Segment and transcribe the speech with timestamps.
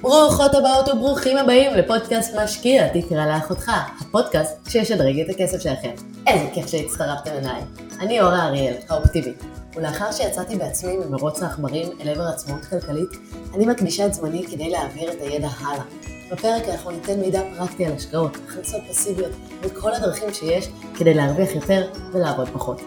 [0.00, 5.90] ברוכות הבאות וברוכים הבאים לפודקאסט משקיע, תקרא לאחותך, הפודקאסט שישדרג את הכסף שלכם.
[6.26, 7.62] איזה כיף שהצטרפתם אליי.
[8.00, 9.42] אני אורה אריאל, האופטימית,
[9.76, 13.08] ולאחר שיצאתי בעצמי ממרוץ העכברים אל עבר עצמאות כלכלית,
[13.54, 15.84] אני מקדישה את זמני כדי להעביר את הידע הלאה.
[16.32, 21.88] בפרק אנחנו ניתן מידע פרקטי על השקעות, הכנסות פסיביות וכל הדרכים שיש כדי להרוויח יותר
[22.12, 22.80] ולעבוד פחות.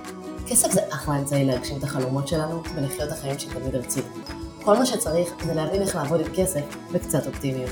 [0.47, 4.07] כסף זה אחלה אמצעי להגשים את החלומות שלנו ולחיות החיים שתמיד רצינו.
[4.65, 6.61] כל מה שצריך זה להבין איך לעבוד עם כסף
[6.91, 7.71] וקצת אופטימיות.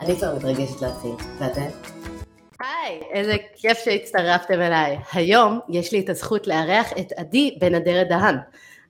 [0.00, 1.68] אני כבר מתרגשת להתחיל, ואתן?
[2.60, 4.98] היי, איזה כיף שהצטרפתם אליי.
[5.12, 8.36] היום יש לי את הזכות לארח את עדי בן אדרת דהן.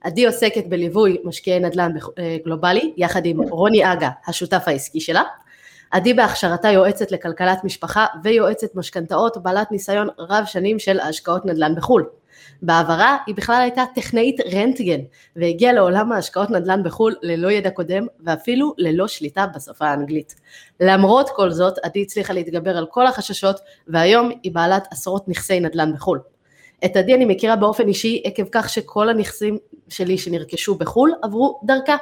[0.01, 5.23] עדי עוסקת בליווי משקיעי נדל"ן אה, גלובלי, יחד עם רוני אגה, השותף העסקי שלה.
[5.91, 12.05] עדי בהכשרתה יועצת לכלכלת משפחה ויועצת משכנתאות, בעלת ניסיון רב שנים של השקעות נדל"ן בחו"ל.
[12.61, 14.99] בעברה היא בכלל הייתה טכנאית רנטגן
[15.35, 20.35] והגיעה לעולם ההשקעות נדל"ן בחו"ל ללא ידע קודם ואפילו ללא שליטה בשפה האנגלית.
[20.79, 25.93] למרות כל זאת עדי הצליחה להתגבר על כל החששות והיום היא בעלת עשרות נכסי נדל"ן
[25.93, 26.19] בחו"ל.
[26.85, 29.57] את עדי אני מכירה באופן אישי עקב כך שכל הנכסים
[29.89, 31.97] שלי שנרכשו בחו"ל עברו דרכה.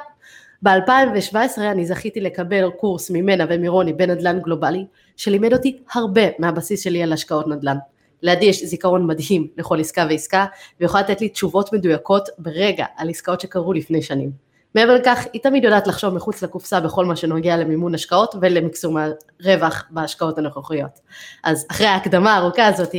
[0.62, 4.84] ב-2017 אני זכיתי לקבל קורס ממנה ומרוני בנדל"ן גלובלי
[5.16, 7.76] שלימד אותי הרבה מהבסיס שלי על השקעות נדל"ן.
[8.24, 10.46] לידי יש זיכרון מדהים לכל עסקה ועסקה,
[10.80, 14.30] ויכולה לתת לי תשובות מדויקות ברגע על עסקאות שקרו לפני שנים.
[14.74, 18.96] מעבר לכך, היא תמיד יודעת לחשוב מחוץ לקופסה בכל מה שנוגע למימון השקעות ולמקסום
[19.40, 21.00] הרווח בהשקעות הנוכחיות.
[21.44, 22.92] אז אחרי ההקדמה הארוכה הזאת,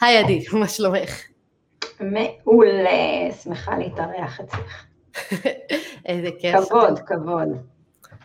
[0.00, 1.20] היי עדי, מה שלומך?
[2.00, 4.84] מעולה, שמחה להתארח אצלך.
[6.06, 6.68] איזה כיף.
[6.68, 7.48] כבוד, כבוד.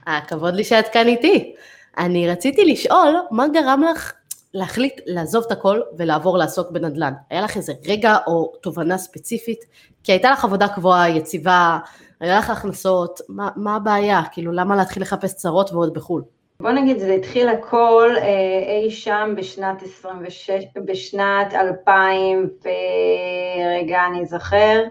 [0.07, 1.55] הכבוד לי שאת כאן איתי.
[1.97, 4.13] אני רציתי לשאול, מה גרם לך
[4.55, 7.13] להחליט לעזוב את הכל ולעבור לעסוק בנדל"ן?
[7.29, 9.59] היה לך איזה רגע או תובנה ספציפית?
[10.03, 11.79] כי הייתה לך עבודה קבועה, יציבה,
[12.19, 14.21] היה לך הכנסות, מה, מה הבעיה?
[14.31, 16.23] כאילו, למה להתחיל לחפש צרות ועוד בחו"ל?
[16.59, 20.51] בוא נגיד, זה התחיל הכל אה, אי שם בשנת 26,
[20.85, 24.83] בשנת 2000, ורגע, אני אזכר,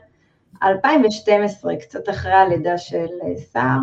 [0.63, 3.79] 2012, קצת אחרי הלידה של אה, סער.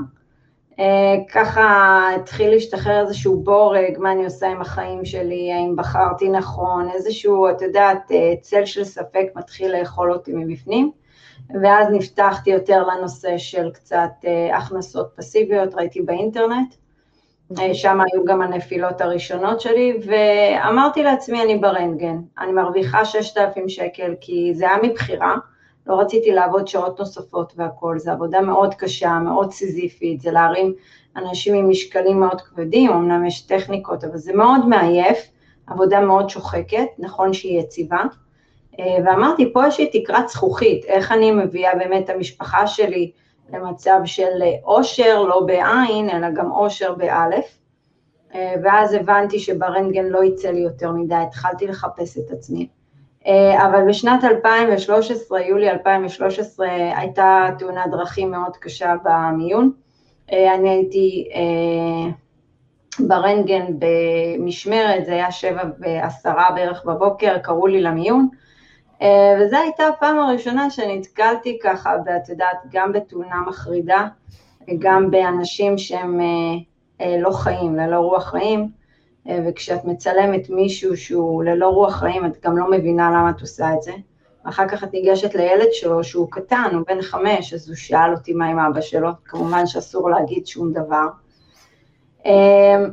[0.80, 6.90] אה, ככה התחיל להשתחרר איזשהו בורג, מה אני עושה עם החיים שלי, האם בחרתי נכון,
[6.94, 10.92] איזשהו, את יודעת, אה, צל של ספק מתחיל לאכול אותי מבפנים,
[11.64, 16.76] ואז נפתחתי יותר לנושא של קצת אה, הכנסות פסיביות, ראיתי באינטרנט.
[17.74, 24.52] שם היו גם הנפילות הראשונות שלי, ואמרתי לעצמי, אני ברנטגן, אני מרוויחה 6,000 שקל, כי
[24.56, 25.36] זה היה מבחירה,
[25.88, 30.74] לא רציתי לעבוד שעות נוספות והכול, זו עבודה מאוד קשה, מאוד סיזיפית, זה להרים
[31.16, 35.31] אנשים עם משקלים מאוד כבדים, אמנם יש טכניקות, אבל זה מאוד מעייף,
[35.68, 38.03] עבודה מאוד שוחקת, נכון שהיא יציבה,
[38.80, 43.12] אה, ואמרתי, פה יש לי תקרת זכוכית, איך אני מביאה באמת את המשפחה שלי
[43.53, 47.58] למצב של עושר, לא בעין, אלא גם עושר באלף,
[48.36, 52.68] אה, ואז הבנתי שברנטגן לא יצא לי יותר מדי, התחלתי לחפש את עצמי.
[53.28, 59.72] אה, אבל בשנת 2013, יולי 2013, הייתה תאונת דרכים מאוד קשה במיון.
[60.32, 62.12] אה, אני הייתי אה,
[63.00, 68.28] ברנטגן במשמרת, זה היה שבע ועשרה בערך בבוקר, קראו לי למיון,
[69.40, 74.08] וזו הייתה הפעם הראשונה שנתקלתי ככה, ואת יודעת, גם בתאונה מחרידה,
[74.80, 76.20] גם באנשים שהם
[77.00, 78.70] לא חיים, ללא רוח חיים,
[79.26, 83.82] וכשאת מצלמת מישהו שהוא ללא רוח חיים, את גם לא מבינה למה את עושה את
[83.82, 83.92] זה.
[84.46, 88.34] ואחר כך את ניגשת לילד שלו שהוא קטן, הוא בן חמש, אז הוא שאל אותי
[88.34, 91.08] מה עם אבא שלו, כמובן שאסור להגיד שום דבר.
[92.26, 92.86] אה,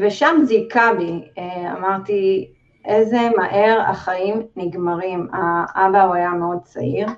[0.00, 2.48] ושם זה היכה בי, אה, אמרתי,
[2.84, 5.28] איזה מהר החיים נגמרים.
[5.32, 7.14] האבא הוא היה מאוד צעיר, אה,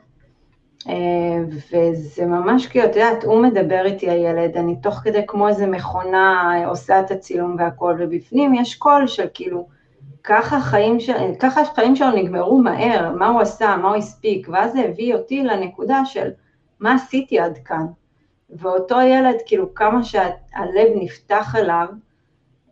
[1.48, 6.52] וזה ממש כאילו, את יודעת, הוא מדבר איתי הילד, אני תוך כדי כמו איזה מכונה
[6.66, 9.66] עושה את הצילום והכל, ובפנים יש קול של כאילו,
[10.24, 11.12] ככה החיים, של,
[11.94, 16.30] שלו נגמרו מהר, מה הוא עשה, מה הוא הספיק, ואז זה הביא אותי לנקודה של
[16.80, 17.86] מה עשיתי עד כאן.
[18.50, 21.86] ואותו ילד, כאילו, כמה שהלב נפתח אליו,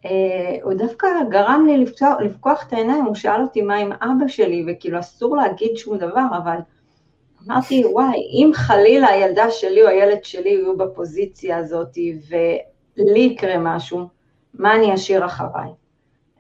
[0.05, 4.29] אה, הוא דווקא גרם לי לפתוח, לפקוח את העיניים, הוא שאל אותי מה עם אבא
[4.29, 6.57] שלי, וכאילו אסור להגיד שום דבר, אבל
[7.47, 11.99] אמרתי, וואי, אם חלילה הילדה שלי או הילד שלי יהיו בפוזיציה הזאת
[12.99, 14.09] ולי יקרה משהו,
[14.55, 15.71] מה אני אשאיר אחריי?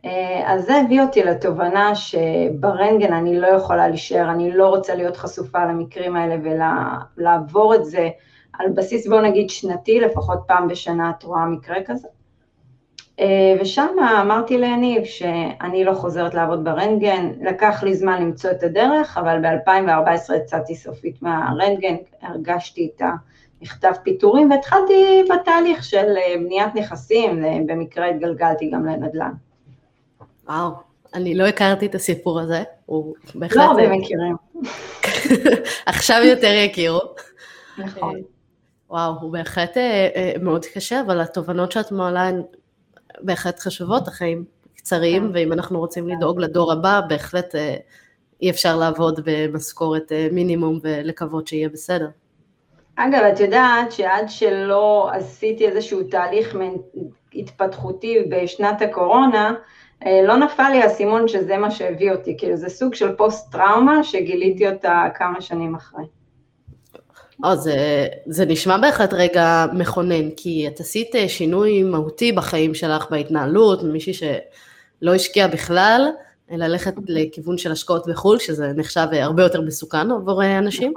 [0.04, 5.16] אה, אז זה הביא אותי לתובנה שברנטגן אני לא יכולה להישאר, אני לא רוצה להיות
[5.16, 6.36] חשופה למקרים האלה
[7.16, 8.08] ולעבור את זה
[8.52, 12.08] על בסיס, בואו נגיד, שנתי, לפחות פעם בשנה את רואה מקרה כזה.
[13.20, 19.18] אה, ושם אמרתי ליניב שאני לא חוזרת לעבוד ברנטגן, לקח לי זמן למצוא את הדרך,
[19.18, 23.02] אבל ב-2014 יצאתי סופית מהרנטגן, הרגשתי את
[23.62, 29.32] מכתב פיטורים, והתחלתי בתהליך של בניית נכסים, במקרה התגלגלתי גם לנדל"ן.
[30.48, 30.70] וואו,
[31.14, 33.56] אני לא הכרתי את הסיפור הזה, הוא בהחלט...
[33.56, 34.36] לא הרבה מכירים.
[35.86, 37.00] עכשיו יותר יכירו.
[37.78, 38.20] נכון.
[38.90, 39.76] וואו, הוא בהחלט
[40.40, 42.42] מאוד קשה, אבל התובנות שאת מעלה הן
[43.20, 44.44] בהחלט חשובות, החיים
[44.76, 45.30] קצרים, כן.
[45.34, 47.76] ואם אנחנו רוצים לדאוג לדור הבא, בהחלט אה,
[48.42, 52.08] אי אפשר לעבוד במשכורת אה, מינימום ולקוות שיהיה בסדר.
[52.96, 56.56] אגב, את יודעת שעד שלא עשיתי איזשהו תהליך
[57.34, 59.54] התפתחותי בשנת הקורונה,
[60.06, 64.04] אה, לא נפל לי האסימון שזה מה שהביא אותי, כאילו זה סוג של פוסט טראומה
[64.04, 66.04] שגיליתי אותה כמה שנים אחרי.
[67.44, 73.82] או, זה, זה נשמע בהחלט רגע מכונן, כי את עשית שינוי מהותי בחיים שלך, בהתנהלות,
[73.82, 76.10] מישהי שלא השקיע בכלל,
[76.50, 80.92] ללכת לכיוון של השקעות בחו"ל, שזה נחשב הרבה יותר מסוכן עבור אנשים,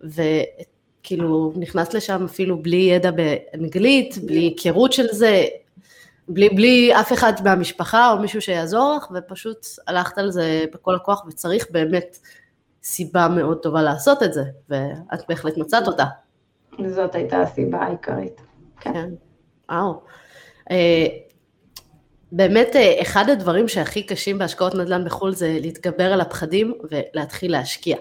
[0.00, 5.44] וכאילו נכנסת לשם אפילו בלי ידע באנגלית, בלי היכרות של זה,
[6.28, 11.24] בלי, בלי אף אחד מהמשפחה או מישהו שיעזור לך, ופשוט הלכת על זה בכל הכוח,
[11.28, 12.18] וצריך באמת
[12.82, 16.04] סיבה מאוד טובה לעשות את זה, ואת בהחלט מצאת אותה.
[16.86, 18.40] זאת הייתה הסיבה העיקרית.
[18.80, 18.92] כן.
[18.92, 19.10] כן.
[19.70, 20.00] וואו.
[20.70, 21.06] אה,
[22.32, 27.96] באמת, אה, אחד הדברים שהכי קשים בהשקעות נדל"ן בחו"ל זה להתגבר על הפחדים ולהתחיל להשקיע.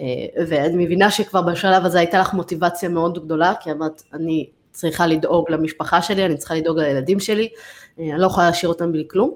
[0.00, 0.04] אה,
[0.48, 5.50] ואני מבינה שכבר בשלב הזה הייתה לך מוטיבציה מאוד גדולה, כי אמרת, אני צריכה לדאוג
[5.50, 7.48] למשפחה שלי, אני צריכה לדאוג לילדים שלי,
[7.98, 9.34] אני לא יכולה להשאיר אותם בלי כלום.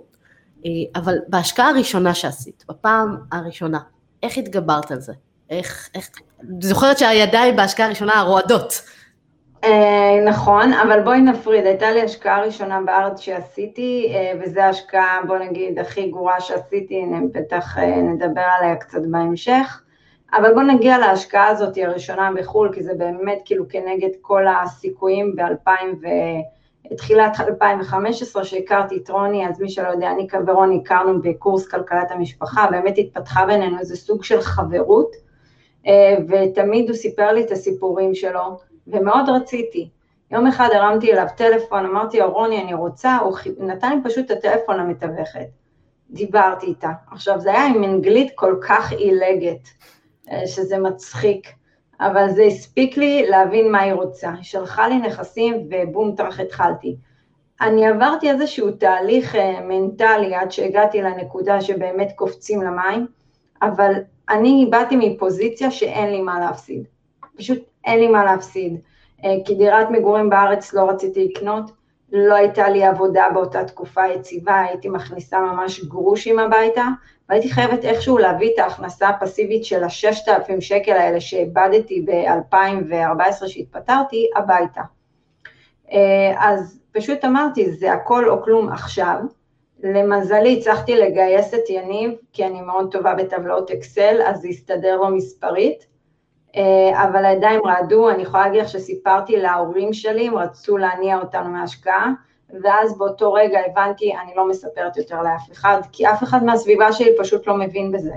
[0.94, 3.78] אבל בהשקעה הראשונה שעשית, בפעם הראשונה,
[4.22, 5.12] איך התגברת על זה?
[5.50, 6.10] איך, איך,
[6.60, 8.82] זוכרת שהידיים בהשקעה הראשונה רועדות.
[9.64, 15.38] אה, נכון, אבל בואי נפריד, הייתה לי השקעה ראשונה בארץ שעשיתי, אה, וזו ההשקעה, בוא
[15.38, 19.82] נגיד, הכי גרועה שעשיתי, בטח אה, נדבר עליה קצת בהמשך,
[20.32, 25.70] אבל בוא נגיע להשקעה הזאת הראשונה בחו"ל, כי זה באמת כאילו כנגד כל הסיכויים ב-2000
[26.02, 26.06] ו...
[26.96, 32.66] תחילת 2015 שהכרתי את רוני, אז מי שלא יודע, אני ורוני הכרנו בקורס כלכלת המשפחה,
[32.70, 35.10] באמת התפתחה בינינו איזה סוג של חברות,
[35.86, 39.88] אה, ותמיד הוא סיפר לי את הסיפורים שלו, ומאוד רציתי.
[40.30, 44.30] יום אחד הרמתי אליו טלפון, אמרתי לו, רוני, אני רוצה, הוא נתן לי פשוט את
[44.30, 45.46] הטלפון למתווכת.
[46.10, 46.90] דיברתי איתה.
[47.10, 49.68] עכשיו, זה היה עם אנגלית כל כך עילגת,
[50.30, 51.52] אה, שזה מצחיק.
[52.00, 54.30] אבל זה הספיק לי להבין מה היא רוצה.
[54.30, 56.96] היא שלחה לי נכסים ובום טראח התחלתי.
[57.60, 63.06] אני עברתי איזשהו תהליך אה, מנטלי עד שהגעתי לנקודה שבאמת קופצים למים,
[63.62, 63.92] אבל
[64.28, 66.84] אני באתי מפוזיציה שאין לי מה להפסיד.
[67.36, 68.80] פשוט אין לי מה להפסיד.
[69.24, 71.70] אה, כי דירת מגורים בארץ לא רציתי לקנות,
[72.12, 76.84] לא הייתה לי עבודה באותה תקופה יציבה, הייתי מכניסה ממש גרושים הביתה,
[77.28, 84.82] והייתי חייבת איכשהו להביא את ההכנסה הפסיבית של ה-6,000 שקל האלה שאיבדתי ב-2014 שהתפטרתי, הביתה.
[85.92, 89.18] אה, אז פשוט אמרתי, זה הכל או כלום עכשיו.
[89.82, 95.08] למזלי הצלחתי לגייס את יניב, כי אני מאוד טובה בטבלאות אקסל, אז זה הסתדר לו
[95.08, 95.86] מספרית,
[96.56, 101.48] אה, אבל הידיים רעדו, אני יכולה להגיד לך שסיפרתי להורים שלי, הם רצו להניע אותנו
[101.48, 102.12] מהשקעה,
[102.62, 107.10] ואז באותו רגע הבנתי, אני לא מספרת יותר לאף אחד, כי אף אחד מהסביבה שלי
[107.18, 108.14] פשוט לא מבין בזה.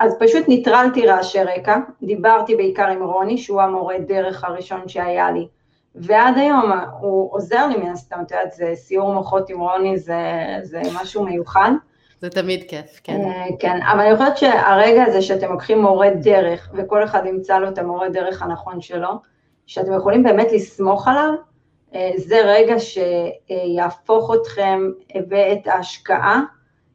[0.00, 5.48] אז פשוט ניטרלתי רעשי רקע, דיברתי בעיקר עם רוני, שהוא המורה דרך הראשון שהיה לי,
[5.94, 10.22] ועד היום הוא עוזר לי מן הסתם, את יודעת, זה סיור מוחות עם רוני, זה,
[10.62, 11.70] זה משהו מיוחד.
[12.20, 13.20] זה תמיד כיף, כן.
[13.24, 17.68] אה, כן, אבל אני חושבת שהרגע הזה שאתם לוקחים מורה דרך, וכל אחד ימצא לו
[17.68, 19.08] את המורה דרך הנכון שלו,
[19.66, 21.32] שאתם יכולים באמת לסמוך עליו,
[22.16, 24.90] זה רגע שיהפוך אתכם
[25.30, 26.40] ואת ההשקעה,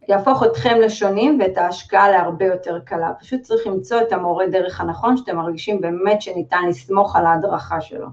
[0.07, 3.11] יהפוך אתכם לשונים ואת ההשקעה להרבה יותר קלה.
[3.19, 8.07] פשוט צריך למצוא את המורה דרך הנכון, שאתם מרגישים באמת שניתן לסמוך על ההדרכה שלו.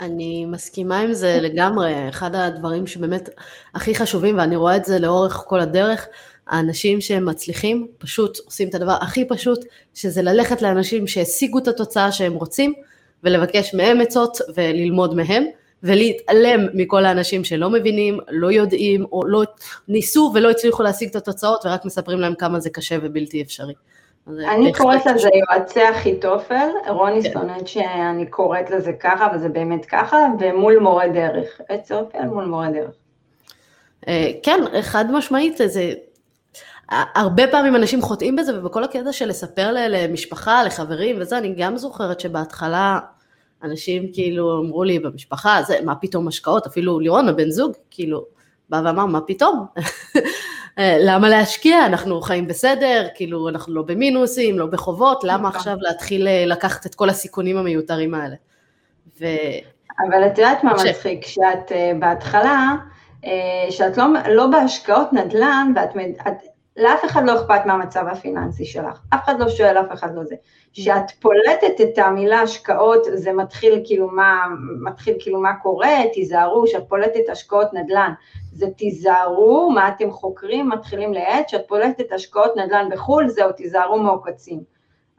[0.00, 3.28] אני מסכימה עם זה לגמרי, אחד הדברים שבאמת
[3.74, 6.08] הכי חשובים, ואני רואה את זה לאורך כל הדרך,
[6.46, 9.64] האנשים שהם מצליחים פשוט עושים את הדבר הכי פשוט,
[9.94, 12.74] שזה ללכת לאנשים שהשיגו את התוצאה שהם רוצים,
[13.24, 15.44] ולבקש מהם עצות וללמוד מהם.
[15.82, 19.42] ולהתעלם מכל האנשים שלא מבינים, לא יודעים, או לא
[19.88, 23.74] ניסו ולא הצליחו להשיג את התוצאות ורק מספרים להם כמה זה קשה ובלתי אפשרי.
[24.26, 27.32] אני קוראת לזה יועצי אחיתופל, רוני כן.
[27.32, 32.70] שונאת שאני קוראת לזה ככה, וזה באמת ככה, ומול מורה דרך, עץ אופל מול מורה
[32.70, 32.94] דרך.
[34.08, 35.92] אה, כן, חד משמעית, זה...
[37.14, 42.20] הרבה פעמים אנשים חוטאים בזה, ובכל הקטע של לספר למשפחה, לחברים וזה, אני גם זוכרת
[42.20, 42.98] שבהתחלה
[43.64, 48.24] אנשים כאילו אמרו לי במשפחה, זה, מה פתאום השקעות, אפילו לירון הבן זוג, כאילו,
[48.68, 49.66] בא ואמר, מה פתאום?
[50.78, 51.86] למה להשקיע?
[51.86, 55.58] אנחנו חיים בסדר, כאילו, אנחנו לא במינוסים, לא בחובות, למה נכון.
[55.58, 58.36] עכשיו להתחיל אה, לקחת את כל הסיכונים המיותרים האלה?
[59.20, 59.24] ו...
[60.08, 61.26] אבל את יודעת מה מצחיק?
[61.26, 62.72] שאת uh, בהתחלה,
[63.22, 63.26] uh,
[63.70, 65.90] שאת לא, לא בהשקעות נדל"ן, ואת,
[66.28, 66.51] את,
[66.82, 70.34] לאף אחד לא אכפת מהמצב הפיננסי שלך, אף אחד לא שואל, אף אחד לא זה.
[70.72, 74.46] כשאת פולטת את המילה השקעות, זה מתחיל כאילו מה,
[74.80, 78.12] מתחיל כאילו מה קורה, תיזהרו, כשאת פולטת השקעות נדל"ן,
[78.52, 84.60] זה תיזהרו, מה אתם חוקרים, מתחילים לעת, כשאת פולטת השקעות נדל"ן בחו"ל, זהו, תיזהרו מעוקצים.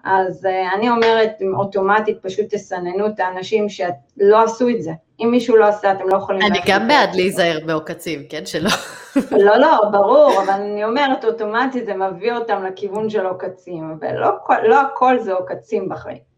[0.03, 4.91] אז uh, אני אומרת, אוטומטית פשוט תסננו את האנשים שלא עשו את זה.
[5.19, 6.41] אם מישהו לא עשה, אתם לא יכולים...
[6.41, 8.45] אני גם בעד להיזהר בעוקצים, כן?
[8.45, 8.69] שלא...
[9.31, 14.29] לא, לא, ברור, אבל אני אומרת, אוטומטית זה מביא אותם לכיוון של עוקצים, ולא
[14.63, 16.33] לא הכל זה עוקצים בחיים.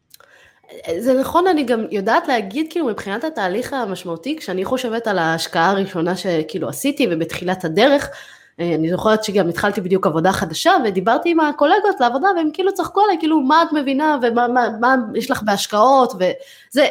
[0.98, 6.15] זה נכון, אני גם יודעת להגיד, כאילו, מבחינת התהליך המשמעותי, כשאני חושבת על ההשקעה הראשונה
[6.15, 8.10] שכאילו עשיתי ובתחילת הדרך,
[8.59, 13.17] אני זוכרת שגם התחלתי בדיוק עבודה חדשה, ודיברתי עם הקולגות לעבודה, והם כאילו צחקו עליי,
[13.19, 16.88] כאילו, מה את מבינה, ומה מה, מה יש לך בהשקעות, וזה,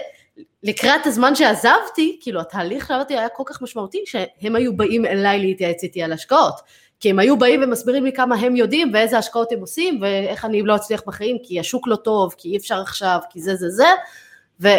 [0.63, 5.83] לקראת הזמן שעזבתי, כאילו, התהליך שעבדתי היה כל כך משמעותי, שהם היו באים אליי להתייעץ
[5.83, 6.61] איתי על השקעות.
[7.01, 10.63] כי הם היו באים ומסבירים לי כמה הם יודעים ואיזה השקעות הם עושים ואיך אני
[10.63, 14.79] לא אצליח בחיים כי השוק לא טוב, כי אי אפשר עכשיו, כי זה זה זה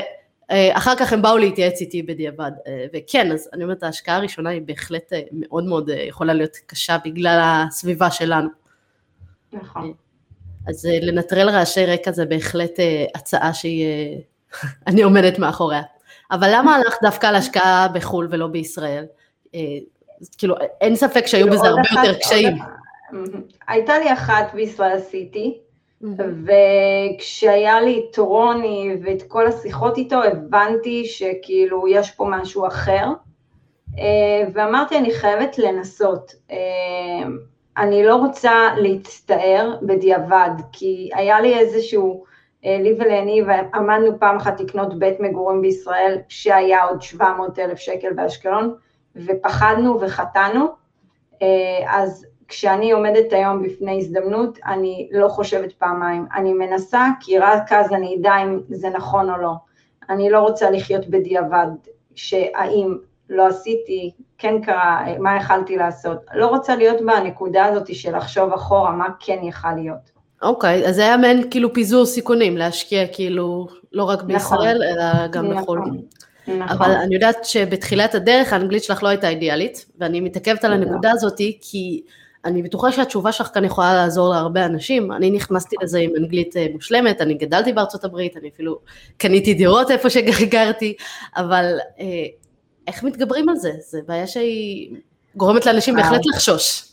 [0.49, 2.51] ואחר כך הם באו להתייעץ איתי בדיעבד
[2.93, 8.11] וכן אז אני אומרת ההשקעה הראשונה היא בהחלט מאוד מאוד יכולה להיות קשה בגלל הסביבה
[8.11, 8.49] שלנו.
[9.53, 9.93] נכון.
[10.67, 12.79] אז לנטרל רעשי רקע זה בהחלט
[13.15, 14.17] הצעה שהיא,
[14.87, 15.81] אני עומדת מאחוריה.
[16.31, 19.05] אבל למה הלכת דווקא על השקעה בחו"ל ולא בישראל?
[20.37, 22.57] כאילו, אין ספק שהיו בזה הרבה אחת, יותר קשיים.
[23.67, 25.57] הייתה לי אחת בישראל עשיתי,
[26.17, 33.05] וכשהיה לי את רוני ואת כל השיחות איתו, הבנתי שכאילו יש פה משהו אחר,
[33.99, 36.35] אה, ואמרתי, אני חייבת לנסות.
[36.51, 37.27] אה,
[37.77, 42.23] אני לא רוצה להצטער בדיעבד, כי היה לי איזשהו,
[42.65, 48.13] אה, לי וליניב עמדנו פעם אחת לקנות בית מגורים בישראל, שהיה עוד 700 אלף שקל
[48.13, 48.75] באשקלון,
[49.15, 50.65] ופחדנו וחטאנו,
[51.87, 57.93] אז כשאני עומדת היום בפני הזדמנות, אני לא חושבת פעמיים, אני מנסה כי רק אז
[57.93, 59.53] אני אדע אם זה נכון או לא.
[60.09, 61.67] אני לא רוצה לחיות בדיעבד,
[62.15, 62.97] שהאם
[63.29, 66.17] לא עשיתי, כן קרה, מה יכלתי לעשות.
[66.33, 70.15] לא רוצה להיות בנקודה הזאת של לחשוב אחורה מה כן יכל להיות.
[70.41, 74.27] אוקיי, okay, אז זה היה מעין כאילו פיזור סיכונים, להשקיע כאילו לא רק נכון.
[74.27, 75.03] בישראל, נכון.
[75.03, 75.81] אלא גם נכון.
[75.81, 75.97] בחו"ל.
[76.47, 76.61] נכון.
[76.61, 81.37] אבל אני יודעת שבתחילת הדרך האנגלית שלך לא הייתה אידיאלית, ואני מתעכבת על הנקודה הזאת
[81.61, 82.01] כי
[82.45, 85.11] אני בטוחה שהתשובה שלך כאן יכולה לעזור להרבה אנשים.
[85.11, 88.79] אני נכנסתי לזה עם אנגלית אה, מושלמת, אני גדלתי בארצות הברית, אני אפילו
[89.17, 90.95] קניתי דירות איפה שגרתי,
[91.35, 92.05] אבל אה,
[92.87, 93.71] איך מתגברים על זה?
[93.79, 94.95] זו בעיה שהיא
[95.35, 96.91] גורמת לאנשים בהחלט לחשוש.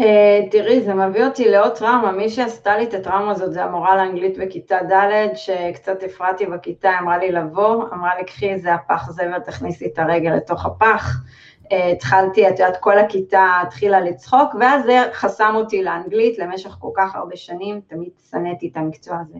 [0.00, 3.96] Uh, תראי, זה מביא אותי לעוד טראומה, מי שעשתה לי את הטראומה הזאת זה המורה
[3.96, 9.38] לאנגלית בכיתה ד', שקצת הפרעתי בכיתה, אמרה לי לבוא, אמרה לי, קחי איזה הפח זבל,
[9.38, 11.16] תכניסי את הרגל לתוך הפח.
[11.64, 16.90] Uh, התחלתי, את יודעת, כל הכיתה התחילה לצחוק, ואז זה חסם אותי לאנגלית למשך כל
[16.96, 19.38] כך הרבה שנים, תמיד שנאתי את המקצוע הזה.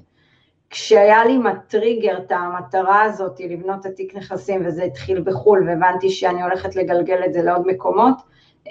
[0.71, 6.43] כשהיה לי מטריגר את המטרה הזאת, לבנות את התיק נכסים, וזה התחיל בחו"ל, והבנתי שאני
[6.43, 8.15] הולכת לגלגל את זה לעוד מקומות,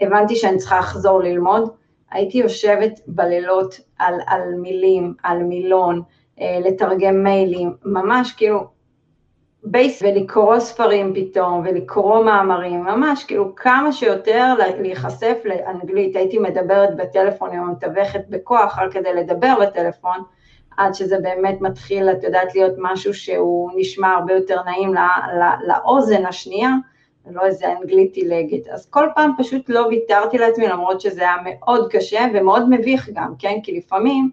[0.02, 1.70] הבנתי שאני צריכה לחזור ללמוד,
[2.12, 6.02] הייתי יושבת בלילות על, על מילים, על מילון,
[6.42, 8.68] אה, לתרגם מיילים, ממש כאילו
[9.66, 17.52] בייס, ולקרוא ספרים פתאום, ולקרוא מאמרים, ממש כאילו כמה שיותר להיחשף לאנגלית, הייתי מדברת בטלפון
[17.52, 20.18] עם המתווכת בכוח רק כדי לדבר בטלפון,
[20.78, 25.02] עד שזה באמת מתחיל, את יודעת, להיות משהו שהוא נשמע הרבה יותר נעים לא,
[25.40, 26.72] לא, לאוזן השנייה,
[27.26, 28.68] ולא איזה אנגלית עילגת.
[28.68, 33.34] אז כל פעם פשוט לא ויתרתי לעצמי, למרות שזה היה מאוד קשה ומאוד מביך גם,
[33.40, 33.60] כן?
[33.64, 34.30] כי לפעמים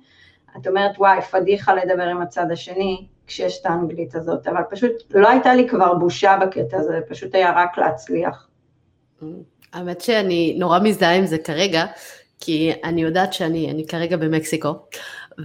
[0.57, 5.29] את אומרת, וואי, פדיחה לדבר עם הצד השני, כשיש את האנגלית הזאת, אבל פשוט לא
[5.29, 8.49] הייתה לי כבר בושה בקטע הזה, זה פשוט היה רק להצליח.
[9.73, 11.85] האמת שאני נורא מזדהה עם זה כרגע,
[12.41, 14.75] כי אני יודעת שאני כרגע במקסיקו,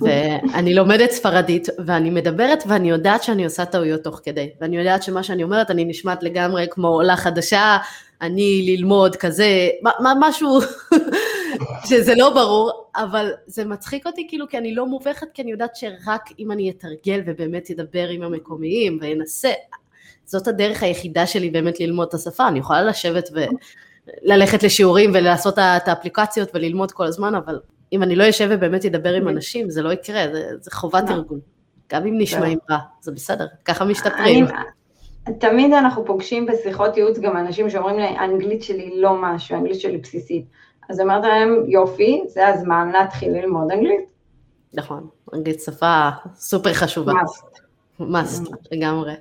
[0.01, 5.23] ואני לומדת ספרדית, ואני מדברת ואני יודעת שאני עושה טעויות תוך כדי, ואני יודעת שמה
[5.23, 7.77] שאני אומרת, אני נשמעת לגמרי כמו עולה חדשה,
[8.21, 9.69] אני ללמוד כזה,
[10.19, 10.59] משהו
[11.85, 15.75] שזה לא ברור, אבל זה מצחיק אותי כאילו כי אני לא מובכת, כי אני יודעת
[15.75, 19.51] שרק אם אני אתרגל ובאמת אדבר עם המקומיים ואנסה,
[20.25, 23.29] זאת הדרך היחידה שלי באמת ללמוד את השפה, אני יכולה לשבת
[24.23, 27.59] וללכת לשיעורים ולעשות את האפליקציות וללמוד כל הזמן, אבל
[27.93, 31.15] אם אני לא אשב ובאמת אדבר עם אנשים, זה לא יקרה, זה, זה חובת לא.
[31.15, 31.39] ארגון.
[31.91, 34.45] גם אם נשמעים רע, זה בסדר, ככה משתפרים.
[35.39, 39.97] תמיד אנחנו פוגשים בשיחות ייעוץ גם אנשים שאומרים לי, האנגלית שלי לא משהו, האנגלית שלי
[39.97, 40.45] בסיסית.
[40.89, 44.09] אז אמרת להם, יופי, זה הזמן להתחיל ללמוד אנגלית.
[44.73, 47.11] נכון, אנגלית שפה סופר חשובה.
[47.11, 47.59] must.
[48.01, 49.13] must, לגמרי.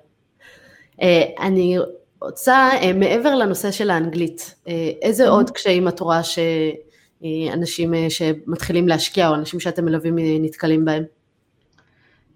[1.40, 1.76] אני
[2.22, 4.54] רוצה, מעבר לנושא של האנגלית,
[5.02, 11.04] איזה עוד קשיים את רואה שאנשים שמתחילים להשקיע או אנשים שאתם מלווים נתקלים בהם?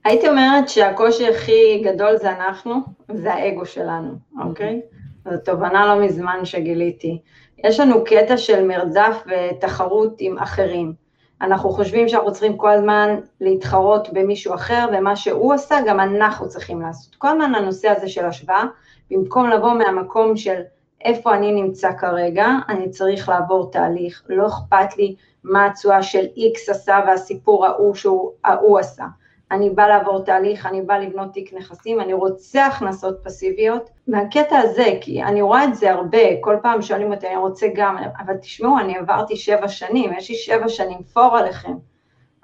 [0.04, 2.74] הייתי אומרת שהקושי הכי גדול זה אנחנו,
[3.14, 4.80] זה האגו שלנו, אוקיי?
[5.24, 7.20] זו תובנה לא מזמן שגיליתי.
[7.64, 10.92] יש לנו קטע של מרדף ותחרות עם אחרים.
[11.40, 16.80] אנחנו חושבים שאנחנו צריכים כל הזמן להתחרות במישהו אחר, ומה שהוא עשה, גם אנחנו צריכים
[16.80, 17.14] לעשות.
[17.14, 18.64] כל הזמן הנושא הזה של השוואה,
[19.10, 20.60] במקום לבוא מהמקום של
[21.04, 26.70] איפה אני נמצא כרגע, אני צריך לעבור תהליך, לא אכפת לי מה התשואה של X
[26.70, 29.04] עשה והסיפור ההוא שהוא ההוא עשה.
[29.50, 34.86] אני באה לעבור תהליך, אני באה לבנות תיק נכסים, אני רוצה הכנסות פסיביות, מהקטע הזה,
[35.00, 38.78] כי אני רואה את זה הרבה, כל פעם שואלים אותי, אני רוצה גם, אבל תשמעו,
[38.78, 41.72] אני עברתי שבע שנים, יש לי שבע שנים פור עליכם,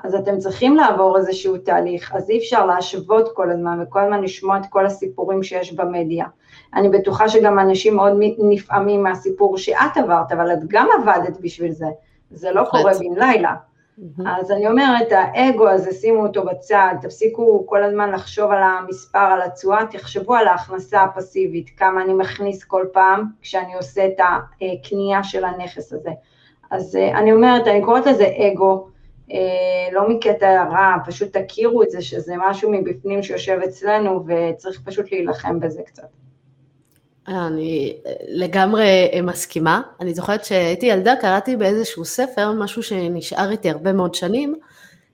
[0.04, 4.58] אז אתם צריכים לעבור איזשהו תהליך, אז אי אפשר להשוות כל הזמן וכל הזמן לשמוע
[4.58, 6.26] את כל הסיפורים שיש במדיה.
[6.74, 11.86] אני בטוחה שגם אנשים מאוד נפעמים מהסיפור שאת עברת, אבל את גם עבדת בשביל זה,
[12.30, 13.54] זה לא קורה בן לילה.
[13.98, 14.22] Mm-hmm.
[14.26, 19.42] אז אני אומרת, האגו הזה, שימו אותו בצד, תפסיקו כל הזמן לחשוב על המספר, על
[19.42, 25.44] התשואה, תחשבו על ההכנסה הפסיבית, כמה אני מכניס כל פעם כשאני עושה את הקנייה של
[25.44, 26.10] הנכס הזה.
[26.70, 28.88] אז אה, אני אומרת, אני קוראת לזה אגו,
[29.32, 29.38] אה,
[29.92, 35.60] לא מקטע רע, פשוט תכירו את זה שזה משהו מבפנים שיושב אצלנו וצריך פשוט להילחם
[35.60, 36.23] בזה קצת.
[37.28, 37.96] אני
[38.28, 39.80] לגמרי מסכימה.
[40.00, 44.54] אני זוכרת שהייתי ילדה, קראתי באיזשהו ספר, משהו שנשאר איתי הרבה מאוד שנים,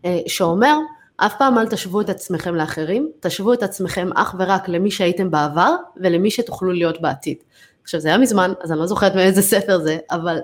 [0.04, 0.78] אה, שאומר,
[1.16, 5.74] אף פעם אל תשוו את עצמכם לאחרים, תשוו את עצמכם אך ורק למי שהייתם בעבר
[5.96, 7.36] ולמי שתוכלו להיות בעתיד.
[7.82, 10.38] עכשיו זה היה מזמן, אז אני לא זוכרת מאיזה ספר זה, אבל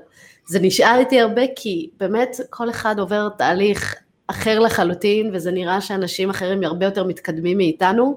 [0.46, 3.94] זה נשאר איתי הרבה כי באמת כל אחד עובר תהליך
[4.26, 8.16] אחר לחלוטין, וזה נראה שאנשים אחרים הרבה יותר מתקדמים מאיתנו,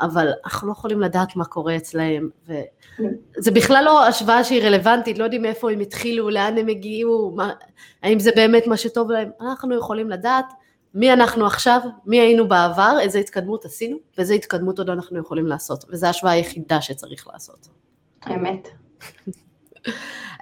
[0.00, 2.28] אבל אנחנו לא יכולים לדעת מה קורה אצלהם,
[3.38, 7.52] וזה בכלל לא השוואה שהיא רלוונטית, לא יודעים מאיפה הם התחילו, לאן הם הגיעו, מה,
[8.02, 10.46] האם זה באמת מה שטוב להם, אנחנו יכולים לדעת
[10.94, 15.84] מי אנחנו עכשיו, מי היינו בעבר, איזה התקדמות עשינו, ואיזה התקדמות עוד אנחנו יכולים לעשות,
[15.88, 17.68] וזו ההשוואה היחידה שצריך לעשות.
[18.26, 18.68] אמת.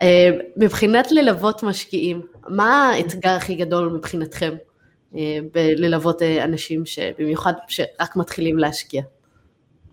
[0.02, 4.54] אה, מבחינת ללוות משקיעים, מה האתגר הכי גדול מבחינתכם
[5.16, 9.02] אה, בללוות אה, אנשים שבמיוחד שרק מתחילים להשקיע?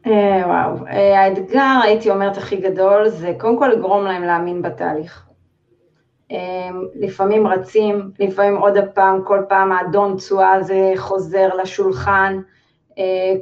[0.08, 5.26] אה, וואו, אה, האתגר, הייתי אומרת, הכי גדול, זה קודם כל לגרום להם להאמין בתהליך.
[6.32, 12.40] אה, לפעמים רצים, לפעמים עוד פעם, כל פעם האדון תשואה הזה חוזר לשולחן,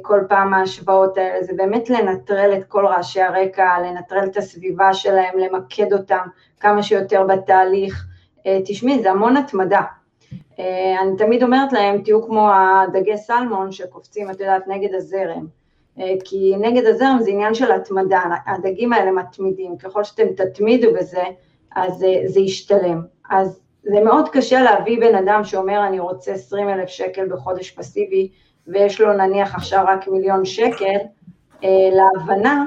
[0.02, 5.38] כל פעם ההשוואות האלה, זה באמת לנטרל את כל רעשי הרקע, לנטרל את הסביבה שלהם,
[5.38, 6.26] למקד אותם
[6.60, 8.06] כמה שיותר בתהליך.
[8.64, 9.82] תשמעי, זה המון התמדה.
[10.58, 15.57] אני תמיד אומרת להם, תהיו כמו הדגי סלמון שקופצים, את יודעת, נגד הזרם.
[16.00, 21.22] אה, כי נגד הזרם זה עניין של התמדה, הדגים האלה מתמידים, ככל שאתם תתמידו בזה,
[21.76, 23.02] אז אה, זה ישתלם.
[23.30, 28.30] אז זה מאוד קשה להביא בן אדם שאומר אני רוצה 20 אלף שקל בחודש פסיבי,
[28.66, 30.96] ויש לו נניח עכשיו רק מיליון שקל,
[31.64, 32.64] אה, להבנה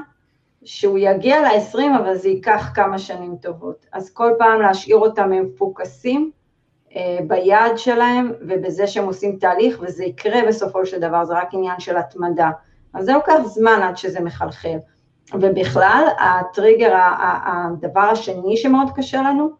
[0.64, 3.86] שהוא יגיע ל-20 אבל זה ייקח כמה שנים טובות.
[3.92, 6.30] אז כל פעם להשאיר אותם מפוקסים
[7.26, 11.96] ביעד שלהם ובזה שהם עושים תהליך, וזה יקרה בסופו של דבר, זה רק עניין של
[11.96, 12.50] התמדה.
[12.94, 14.78] אז זה לוקח זמן עד שזה מחלחל.
[15.34, 16.98] ובכלל, הטריגר,
[17.46, 19.50] הדבר השני שמאוד קשה לנו,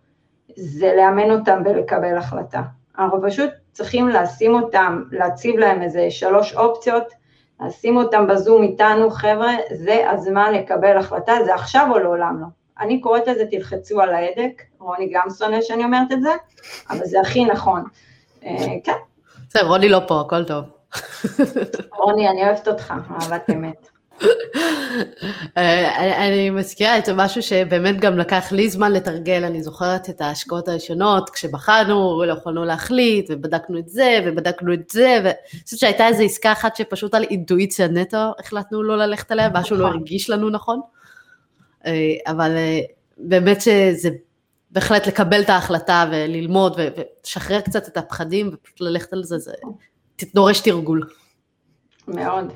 [0.57, 2.63] זה לאמן אותם ולקבל החלטה.
[2.99, 7.05] אנחנו פשוט צריכים לשים אותם, להציב להם איזה שלוש אופציות,
[7.67, 12.47] לשים אותם בזום איתנו, חבר'ה, זה הזמן לקבל החלטה, זה עכשיו או לעולם לא.
[12.81, 16.31] אני קוראת לזה תלחצו על ההדק, רוני גם שונא שאני אומרת את זה,
[16.91, 17.85] אבל זה הכי נכון.
[18.45, 18.93] אה, כן.
[19.49, 20.65] בסדר, רוני לא פה, הכל טוב.
[21.99, 23.89] רוני, אני אוהבת אותך, אהבת אמת.
[25.57, 30.69] אה, אני מזכירה את משהו שבאמת גם לקח לי זמן לתרגל, אני זוכרת את ההשקעות
[30.69, 36.23] הראשונות, כשבחרנו, לא יכולנו להחליט, ובדקנו את זה, ובדקנו את זה, ואני חושבת שהייתה איזו
[36.23, 39.99] עסקה אחת שפשוט על אינטואיציה נטו החלטנו לא ללכת עליה, משהו לא נכון.
[39.99, 40.81] הרגיש לנו נכון,
[41.87, 41.93] אה,
[42.27, 42.81] אבל אה,
[43.19, 44.11] באמת שזה
[44.71, 49.53] בהחלט לקבל את ההחלטה וללמוד ולשחרר קצת את הפחדים ופשוט ללכת על זה, זה
[50.35, 51.09] דורש תרגול.
[52.09, 52.53] מאוד.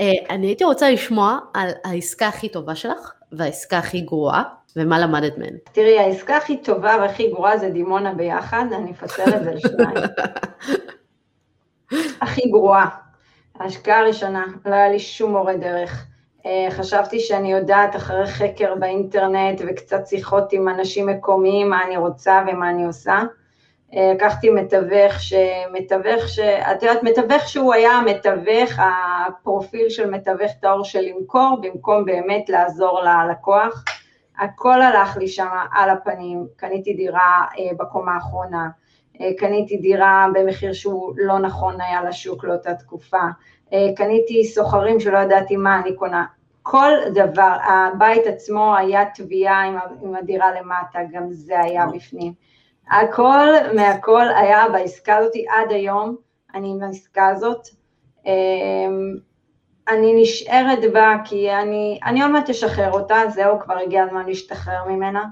[0.00, 4.42] אה, אני הייתי רוצה לשמוע על העסקה הכי טובה שלך והעסקה הכי גרועה,
[4.76, 5.54] ומה למדת מהן.
[5.72, 10.06] תראי, העסקה הכי טובה והכי גרועה זה דימונה ביחד, אני אפצל את זה לשניים.
[12.20, 12.88] הכי גרועה.
[13.60, 16.06] ההשקעה הראשונה, לא היה לי שום מורה דרך.
[16.46, 22.42] אה, חשבתי שאני יודעת אחרי חקר באינטרנט וקצת שיחות עם אנשים מקומיים מה אני רוצה
[22.48, 23.22] ומה אני עושה.
[23.92, 26.38] לקחתי מתווך שמתווך, ש...
[26.38, 33.00] את יודעת, מתווך שהוא היה המתווך, הפרופיל של מתווך טהור של למכור, במקום באמת לעזור
[33.00, 33.84] ללקוח.
[34.38, 38.68] הכל הלך לי שם על הפנים, קניתי דירה אה, בקומה האחרונה,
[39.20, 43.22] אה, קניתי דירה במחיר שהוא לא נכון היה לשוק לאותה תקופה,
[43.72, 46.24] אה, קניתי סוחרים שלא ידעתי מה אני קונה,
[46.62, 49.64] כל דבר, הבית עצמו היה תביעה
[50.02, 52.32] עם הדירה למטה, גם זה היה בפנים.
[52.90, 56.16] הכל מהכל היה בעסקה הזאת עד היום,
[56.54, 57.68] אני עם העסקה הזאת.
[58.26, 59.16] אמ,
[59.88, 64.84] אני נשארת בה כי אני, אני עוד מעט אשחרר אותה, זהו, כבר הגיע הזמן להשתחרר
[64.88, 65.24] ממנה,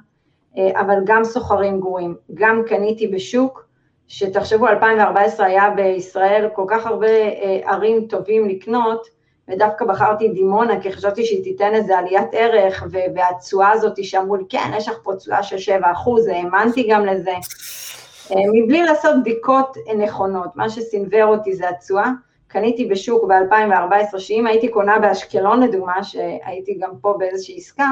[0.59, 3.65] אה, אבל גם סוחרים גרועים, גם קניתי בשוק,
[4.09, 9.07] שתחשבו, 2014 היה בישראל כל כך הרבה אה, ערים טובים לקנות,
[9.49, 14.71] ודווקא בחרתי דימונה, כי חשבתי שהיא תיתן איזה עליית ערך, והתשואה הזאת שאמרו לי, כן,
[14.77, 17.33] יש לך פה תשואה של 7 אחוז, האמנתי גם לזה,
[18.31, 22.11] אה, מבלי לעשות בדיקות נכונות, מה שסינוור אותי זה התשואה,
[22.49, 27.89] קניתי בשוק ב-2014, שאם הייתי קונה באשקלון לדוגמה, שהייתי גם פה באיזושהי עסקה,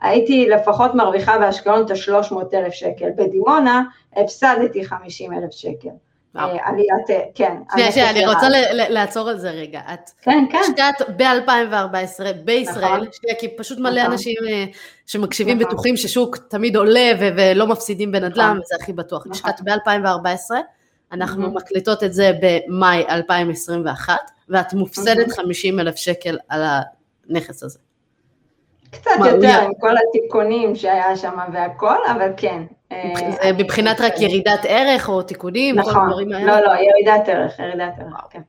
[0.00, 3.82] הייתי לפחות מרוויחה באשקלון את ה-300,000 שקל, בדימונה
[4.16, 5.88] הפסדתי 50,000 שקל.
[6.36, 7.56] אה, עליית, אה, כן.
[7.72, 9.80] שנייה, שנייה, אני רוצה לעצור על זה רגע.
[9.94, 10.58] את כן, כן.
[10.58, 13.06] השקעת ב-2014 בישראל, נכון.
[13.38, 14.12] כי פשוט מלא נכון.
[14.12, 14.64] אנשים אה,
[15.06, 15.72] שמקשיבים נכון.
[15.72, 19.26] בטוחים ששוק תמיד עולה ולא מפסידים בנדל"ן, וזה הכי בטוח.
[19.30, 20.54] השקעת ב-2014,
[21.12, 24.16] אנחנו מקליטות את זה במאי 2021,
[24.48, 26.62] ואת מופסדת 50 אלף שקל על
[27.28, 27.78] הנכס הזה.
[28.94, 35.08] קצת יותר, עם כל התיקונים שהיה שם והכל, אבל כן, אה, מבחינת רק ירידת ערך
[35.08, 35.78] או תיקונים?
[35.78, 38.40] נכון, לא, לא, ירידת ערך, ירידת ערך, כן.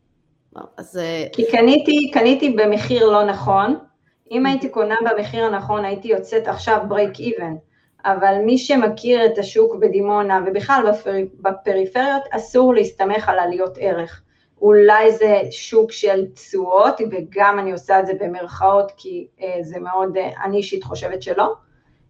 [0.78, 0.98] אז...
[0.98, 3.78] אה, כי קניתי, קניתי במחיר לא נכון,
[4.32, 7.54] אם הייתי קונה במחיר הנכון הייתי יוצאת עכשיו ברייק איבן,
[8.06, 10.92] אבל מי שמכיר את השוק בדימונה ובכלל
[11.42, 14.22] בפריפריות אסור להסתמך על עליות ערך.
[14.62, 20.18] אולי זה שוק של תשואות, וגם אני עושה את זה במרכאות כי אה, זה מאוד,
[20.44, 21.54] אני אישית חושבת שלא,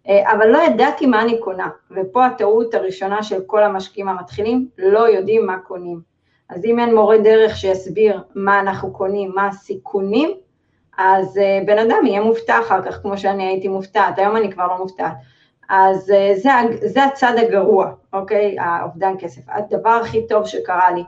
[0.07, 5.09] אה, אבל לא ידעתי מה אני קונה, ופה הטעות הראשונה של כל המשקיעים המתחילים, לא
[5.09, 6.01] יודעים מה קונים.
[6.49, 10.31] אז אם אין מורה דרך שיסביר מה אנחנו קונים, מה הסיכונים,
[10.97, 14.67] אז אה, בן אדם יהיה מופתע אחר כך, כמו שאני הייתי מופתעת, היום אני כבר
[14.67, 15.13] לא מופתעת.
[15.69, 16.49] אז אה, זה,
[16.87, 18.55] זה הצד הגרוע, אוקיי?
[18.59, 19.41] האובדן כסף.
[19.47, 21.03] הדבר הכי טוב שקרה לי,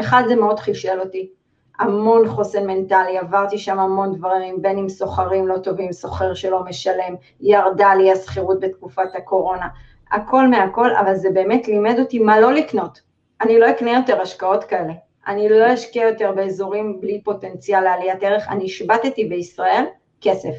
[0.00, 1.30] אחד זה מאוד חישל אותי,
[1.78, 7.14] המון חוסן מנטלי, עברתי שם המון דברים, בין אם סוחרים לא טובים, סוחר שלא משלם,
[7.40, 9.68] ירדה לי השכירות בתקופת הקורונה,
[10.12, 13.00] הכל מהכל, אבל זה באמת לימד אותי מה לא לקנות.
[13.40, 14.92] אני לא אקנה יותר השקעות כאלה,
[15.26, 19.84] אני לא אשקיע יותר באזורים בלי פוטנציאל לעליית ערך, אני השבתתי בישראל
[20.20, 20.54] כסף.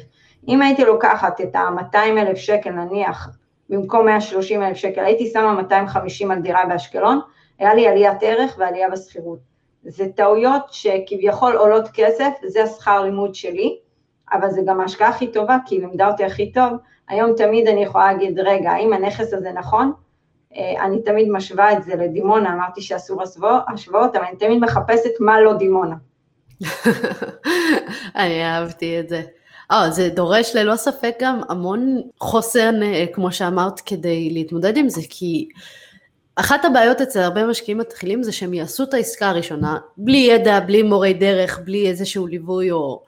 [0.48, 3.28] אם הייתי לוקחת את ה-200 אלף שקל נניח,
[3.70, 7.20] במקום 130 אלף שקל, הייתי שמה 250 על דירה באשקלון,
[7.58, 9.38] היה לי עליית ערך ועלייה בשכירות.
[9.82, 13.76] זה טעויות שכביכול עולות כסף, זה השכר לימוד שלי,
[14.32, 16.72] אבל זה גם ההשקעה הכי טובה, כי היא לימדה אותי הכי טוב.
[17.08, 19.92] היום תמיד אני יכולה להגיד, רגע, האם הנכס הזה נכון?
[20.56, 23.22] אה, אני תמיד משווה את זה לדימונה, אמרתי שאסור
[23.68, 25.96] השוואות, אבל אני תמיד מחפשת מה לא דימונה.
[28.16, 29.22] אני אהבתי את זה.
[29.70, 35.00] אה, זה דורש ללא ספק גם המון חוסן, אה, כמו שאמרת, כדי להתמודד עם זה,
[35.10, 35.48] כי
[36.36, 40.82] אחת הבעיות אצל הרבה משקיעים מתחילים זה שהם יעשו את העסקה הראשונה, בלי ידע, בלי
[40.82, 43.02] מורי דרך, בלי איזשהו ליווי או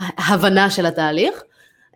[0.00, 1.42] הבנה של התהליך,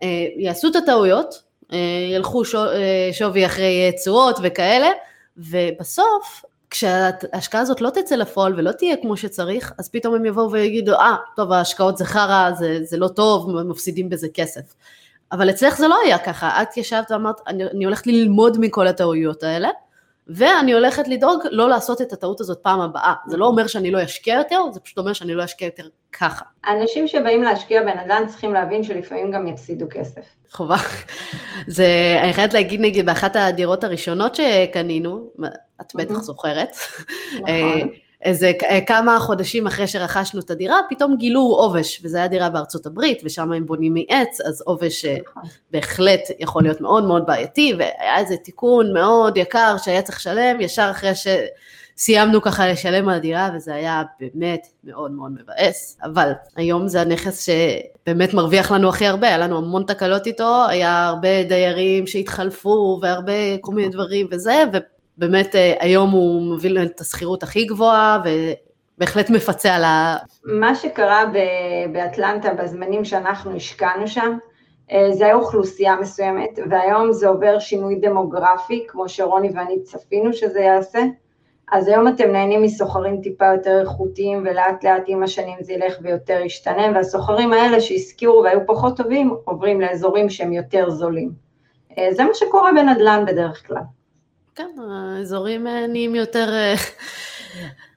[0.03, 0.07] אה,
[0.37, 1.77] יעשו את הטעויות, אה,
[2.11, 4.89] ילכו אה, שווי אחרי תשואות וכאלה,
[5.37, 10.93] ובסוף, כשההשקעה הזאת לא תצא לפועל ולא תהיה כמו שצריך, אז פתאום הם יבואו ויגידו,
[10.93, 14.75] אה, ah, טוב, ההשקעות זה חרא, זה, זה לא טוב, מפסידים בזה כסף.
[15.31, 19.43] אבל אצלך זה לא היה ככה, את ישבת ואמרת, אני, אני הולכת ללמוד מכל הטעויות
[19.43, 19.69] האלה,
[20.27, 23.13] ואני הולכת לדאוג לא לעשות את הטעות הזאת פעם הבאה.
[23.27, 26.45] זה לא אומר שאני לא אשקיע יותר, זה פשוט אומר שאני לא אשקיע יותר ככה.
[26.67, 30.21] אנשים שבאים להשקיע בנדל"ן צריכים להבין שלפעמים גם יפסידו כסף.
[30.51, 30.75] חובה.
[31.67, 35.31] זה, אני חייבת להגיד נגיד באחת הדירות הראשונות שקנינו,
[35.81, 36.77] את בטח זוכרת,
[37.33, 37.89] נכון.
[38.23, 38.51] אה, איזה
[38.87, 43.51] כמה חודשים אחרי שרכשנו את הדירה, פתאום גילו עובש, וזו הייתה דירה בארצות הברית, ושם
[43.51, 45.43] הם בונים מעץ, אז עובש אה, נכון.
[45.71, 50.87] בהחלט יכול להיות מאוד מאוד בעייתי, והיה איזה תיקון מאוד יקר שהיה צריך לשלם, ישר
[50.91, 51.11] אחרי
[51.95, 57.45] שסיימנו ככה לשלם על הדירה, וזה היה באמת מאוד מאוד מבאס, אבל היום זה הנכס
[57.45, 63.57] שבאמת מרוויח לנו הכי הרבה, היה לנו המון תקלות איתו, היה הרבה דיירים שהתחלפו, והרבה
[63.61, 64.63] כל מיני דברים וזה,
[65.17, 68.21] באמת אה, היום הוא מוביל את השכירות הכי גבוהה
[68.97, 70.17] ובהחלט מפצה על ה...
[70.43, 71.23] מה שקרה
[71.91, 74.37] באטלנטה בזמנים שאנחנו השקענו שם,
[74.91, 80.59] אה, זה היה אוכלוסייה מסוימת, והיום זה עובר שינוי דמוגרפי, כמו שרוני ואני צפינו שזה
[80.59, 80.99] יעשה.
[81.71, 86.41] אז היום אתם נהנים מסוחרים טיפה יותר איכותיים, ולאט לאט עם השנים זה ילך ויותר
[86.45, 91.31] ישתנה, והסוחרים האלה שהזכירו והיו פחות טובים, עוברים לאזורים שהם יותר זולים.
[91.97, 93.81] אה, זה מה שקורה בנדל"ן בדרך כלל.
[94.55, 96.49] כן, האזורים אה, נהיים יותר,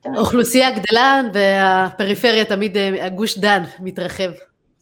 [0.04, 4.30] האוכלוסייה גדלה והפריפריה תמיד, הגוש דן מתרחב,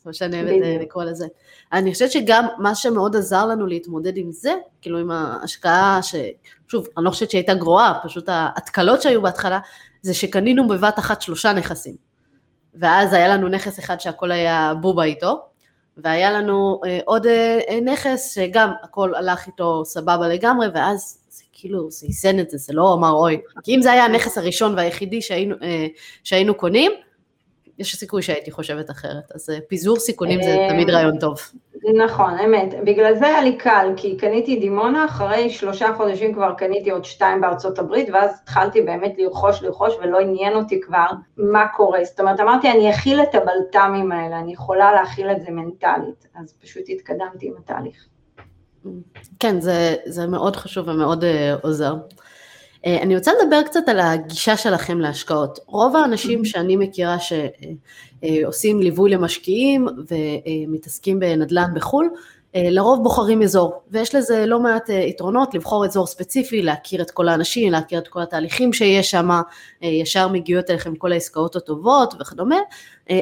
[0.03, 1.27] כמו שאני אוהבת לקרוא לזה.
[1.73, 7.05] אני חושבת שגם מה שמאוד עזר לנו להתמודד עם זה, כאילו עם ההשקעה, ששוב, אני
[7.05, 9.59] לא חושבת שהייתה גרועה, פשוט ההתקלות שהיו בהתחלה,
[10.03, 11.95] זה שקנינו בבת אחת שלושה נכסים.
[12.75, 15.43] ואז היה לנו נכס אחד שהכל היה בובה איתו,
[15.97, 21.19] והיה לנו אה, עוד אה, אה נכס שגם הכל הלך איתו סבבה לגמרי, ואז
[21.67, 23.41] כאילו, זה איזן את זה, זה לא אמר אוי.
[23.63, 25.87] כי אם זה היה הנכס הראשון והיחידי שהיינו, אה,
[26.25, 26.93] שהיינו קונים,
[27.79, 29.33] יש סיכוי שהייתי חושבת אחרת.
[29.35, 31.39] אז אה, פיזור סיכונים זה תמיד רעיון טוב.
[32.05, 32.75] נכון, אמת.
[32.85, 37.41] בגלל זה היה לי קל, כי קניתי דימונה, אחרי שלושה חודשים כבר קניתי עוד שתיים
[37.41, 42.05] בארצות הברית, ואז התחלתי באמת לרכוש, לרכוש, ולא עניין אותי כבר מה קורה.
[42.05, 46.55] זאת אומרת, אמרתי, אני אכיל את הבלת"מים האלה, אני יכולה להכיל את זה מנטלית, אז
[46.63, 48.07] פשוט התקדמתי עם התהליך.
[49.41, 51.27] כן, זה, זה מאוד חשוב ומאוד uh,
[51.63, 51.95] עוזר.
[52.87, 55.59] אה, אני רוצה לדבר קצת על הגישה שלכם להשקעות.
[55.67, 57.17] רוב האנשים שאני מכירה
[58.23, 62.11] שעושים ליווי למשקיעים ומתעסקים בנדל"ן בחו"ל,
[62.55, 67.11] אה, לרוב בוחרים אזור, ויש לזה לא מעט אה, יתרונות, לבחור אזור ספציפי, להכיר את
[67.11, 69.29] כל האנשים, להכיר את כל התהליכים שיש שם,
[69.83, 72.59] ישר מגיעות אליכם כל העסקאות הטובות וכדומה,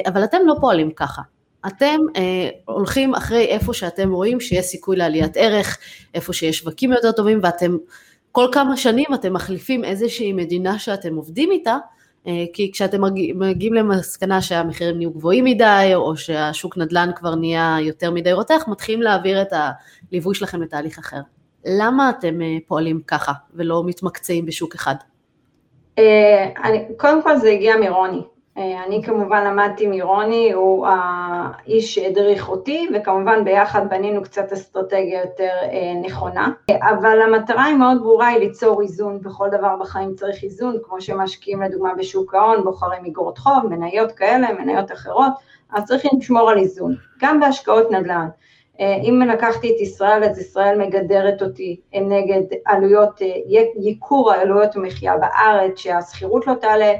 [0.05, 1.21] אבל אתם לא פועלים ככה.
[1.67, 5.77] אתם אה, הולכים אחרי איפה שאתם רואים שיש סיכוי לעליית ערך,
[6.13, 7.77] איפה שיש שווקים יותר טובים, ואתם
[8.31, 11.77] כל כמה שנים אתם מחליפים איזושהי מדינה שאתם עובדים איתה,
[12.27, 13.01] אה, כי כשאתם
[13.35, 19.01] מגיעים למסקנה שהמחירים נהיו גבוהים מדי, או שהשוק נדל"ן כבר נהיה יותר מדי רותח, מתחילים
[19.01, 19.53] להעביר את
[20.11, 21.19] הליווי שלכם לתהליך אחר.
[21.65, 24.95] למה אתם אה, פועלים ככה ולא מתמקצעים בשוק אחד?
[25.99, 26.51] אה,
[26.97, 28.21] קודם כל זה הגיע מרוני.
[28.57, 35.51] אה, אני כמובן למדתי מרוני, הוא האיש שהדריך אותי, וכמובן ביחד בנינו קצת אסטרטגיה יותר
[35.63, 36.49] אה, נכונה.
[36.81, 41.61] אבל המטרה היא מאוד ברורה, היא ליצור איזון, בכל דבר בחיים צריך איזון, כמו שמשקיעים
[41.61, 45.31] לדוגמה בשוק ההון, בוחרים אגרות חוב, מניות כאלה, מניות אחרות,
[45.73, 48.27] אז צריכים לשמור על איזון, גם בהשקעות נדל"ן.
[48.79, 53.21] אה, אם לקחתי את ישראל, אז ישראל מגדרת אותי נגד עלויות,
[53.75, 56.93] ייקור העלויות המחיה בארץ, שהשכירות לא תעלה,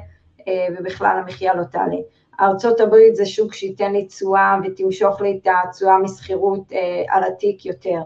[0.78, 1.98] ובכלל המחיה לא תעלה.
[2.40, 7.66] ארצות הברית זה שוק שייתן לי תשואה ותמשוך לי את התשואה משכירות אה, על התיק
[7.66, 8.02] יותר.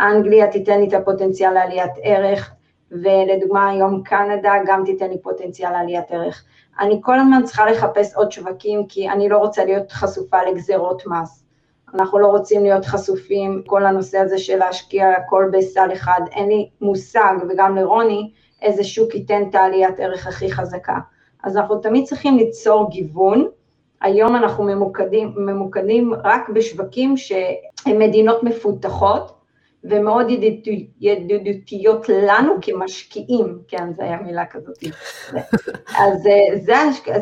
[0.00, 2.54] אנגליה תיתן לי את הפוטנציאל לעליית ערך,
[2.90, 6.44] ולדוגמה היום קנדה גם תיתן לי פוטנציאל לעליית ערך.
[6.80, 11.44] אני כל הזמן צריכה לחפש עוד שווקים, כי אני לא רוצה להיות חשופה לגזרות מס.
[11.94, 16.68] אנחנו לא רוצים להיות חשופים, כל הנושא הזה של להשקיע הכל בסל אחד, אין לי
[16.80, 20.98] מושג, וגם לרוני, איזה שוק ייתן את העליית ערך הכי חזקה.
[21.44, 23.48] אז אנחנו תמיד צריכים ליצור גיוון.
[24.00, 29.34] היום אנחנו ממוקדים, ממוקדים רק בשווקים שהם מדינות מפותחות
[29.84, 30.26] ומאוד
[31.00, 34.78] ידידותיות לנו כמשקיעים, כן, זו הייתה מילה כזאת.
[35.98, 36.74] אז אה, זה,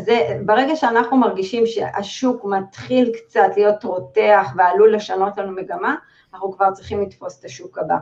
[0.04, 5.94] זה, ברגע שאנחנו מרגישים שהשוק מתחיל קצת להיות רותח ועלול לשנות לנו מגמה,
[6.35, 7.96] אנחנו כבר צריכים לתפוס את השוק הבא.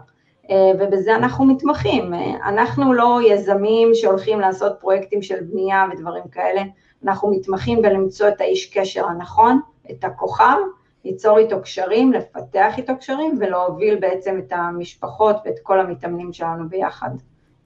[0.50, 2.14] אה, ובזה אנחנו מתמחים.
[2.14, 6.62] אה, אנחנו לא יזמים שהולכים לעשות פרויקטים של בנייה ודברים כאלה,
[7.04, 10.56] אנחנו מתמחים בלמצוא את האיש קשר הנכון, את הכוכב,
[11.04, 17.10] ליצור איתו קשרים, לפתח איתו קשרים ולהוביל בעצם את המשפחות ואת כל המתאמנים שלנו ביחד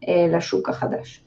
[0.09, 1.21] אה, לשוק החדש.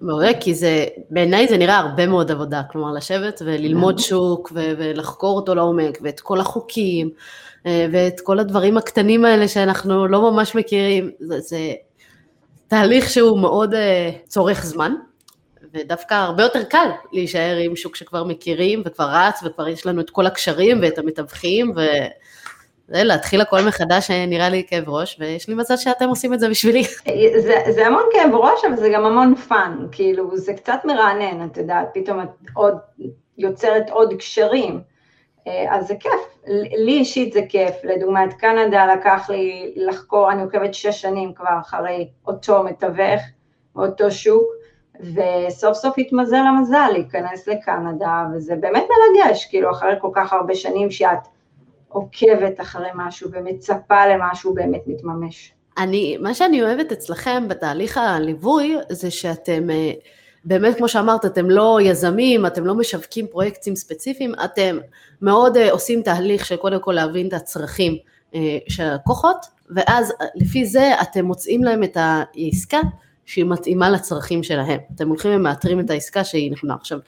[0.00, 5.54] מעולה, כי זה, בעיניי זה נראה הרבה מאוד עבודה, כלומר לשבת וללמוד שוק ולחקור אותו
[5.54, 7.10] לעומק ואת כל החוקים
[7.64, 11.58] ואת כל הדברים הקטנים האלה שאנחנו לא ממש מכירים, זה, זה
[12.68, 13.76] תהליך שהוא מאוד uh,
[14.28, 14.92] צורך זמן,
[15.74, 20.10] ודווקא הרבה יותר קל להישאר עם שוק שכבר מכירים וכבר רץ וכבר יש לנו את
[20.10, 21.72] כל הקשרים ואת המתווכים
[22.88, 26.48] ולהתחיל הכל מחדש אה, נראה לי כאב ראש, ויש לי מזל שאתם עושים את זה
[26.48, 26.84] בשבילי.
[27.38, 31.56] זה, זה המון כאב ראש, אבל זה גם המון fun, כאילו זה קצת מרענן, את
[31.56, 32.74] יודעת, פתאום את עוד
[33.38, 34.80] יוצרת עוד קשרים.
[35.48, 36.38] אה, אז זה כיף,
[36.76, 41.58] לי אישית זה כיף, לדוגמה את קנדה לקח לי לחקור, אני עוקבת שש שנים כבר
[41.60, 43.20] אחרי אותו מתווך,
[43.76, 44.44] אותו שוק,
[45.00, 50.90] וסוף סוף התמזל המזל להיכנס לקנדה, וזה באמת מרגש, כאילו אחרי כל כך הרבה שנים
[50.90, 51.18] שאת
[51.88, 55.52] עוקבת אחרי משהו ומצפה למשהו באמת מתממש.
[55.78, 59.66] אני, מה שאני אוהבת אצלכם בתהליך הליווי, זה שאתם...
[60.38, 64.78] אה, באמת, כמו שאמרת, אתם לא יזמים, אתם לא משווקים פרויקטים ספציפיים, אתם
[65.22, 67.96] מאוד uh, עושים תהליך של קודם כל להבין את הצרכים
[68.32, 68.36] uh,
[68.68, 72.80] של הלקוחות, ואז uh, לפי זה אתם מוצאים להם את העסקה
[73.26, 74.80] שהיא מתאימה לצרכים שלהם.
[74.94, 76.74] אתם הולכים ומאתרים את העסקה שהיא נכונה.
[76.74, 76.98] עכשיו,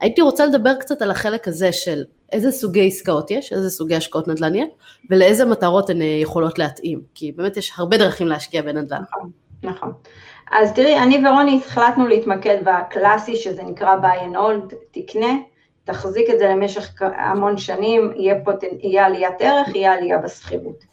[0.00, 4.28] הייתי רוצה לדבר קצת על החלק הזה של איזה סוגי עסקאות יש, איזה סוגי השקעות
[4.28, 4.68] נדל"ן יש,
[5.10, 9.02] ולאיזה מטרות הן אה, יכולות להתאים, כי באמת יש הרבה דרכים להשקיע בנדל"ן.
[9.02, 9.30] נכון,
[9.62, 9.92] נכון.
[10.52, 15.32] אז תראי, אני ורוני החלטנו להתמקד בקלאסי, שזה נקרא buy and hold, תקנה,
[15.84, 18.66] תחזיק את זה למשך המון שנים, יהיה, פוטנ...
[18.80, 20.84] יהיה עליית ערך, יהיה עלייה בשכירות.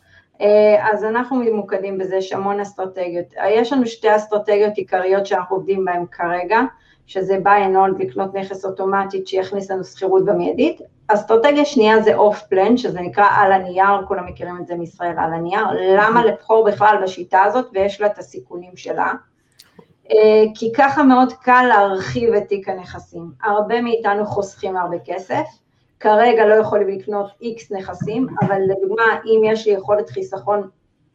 [0.42, 3.26] אה, אז אנחנו ממוקדים בזה, יש המון אסטרטגיות.
[3.50, 6.60] יש לנו שתי אסטרטגיות עיקריות שאנחנו עובדים בהן כרגע,
[7.08, 10.82] שזה buy and hold, לקנות נכס אוטומטית שיכניס לנו שכירות במיידית.
[11.08, 15.34] אסטרטגיה שנייה זה אוף פלן, שזה נקרא על הנייר, כולם מכירים את זה מישראל על
[15.34, 15.66] הנייר.
[15.98, 19.14] למה לבחור בכלל בשיטה הזאת ויש לה את הסיכונים שלה?
[20.12, 23.32] אה, כי ככה מאוד קל להרחיב את תיק הנכסים.
[23.44, 25.46] הרבה מאיתנו חוסכים הרבה כסף,
[26.00, 30.70] כרגע לא יכולים לקנות איקס נכסים, אבל לדוגמה, אם יש לי יכולת חיסכון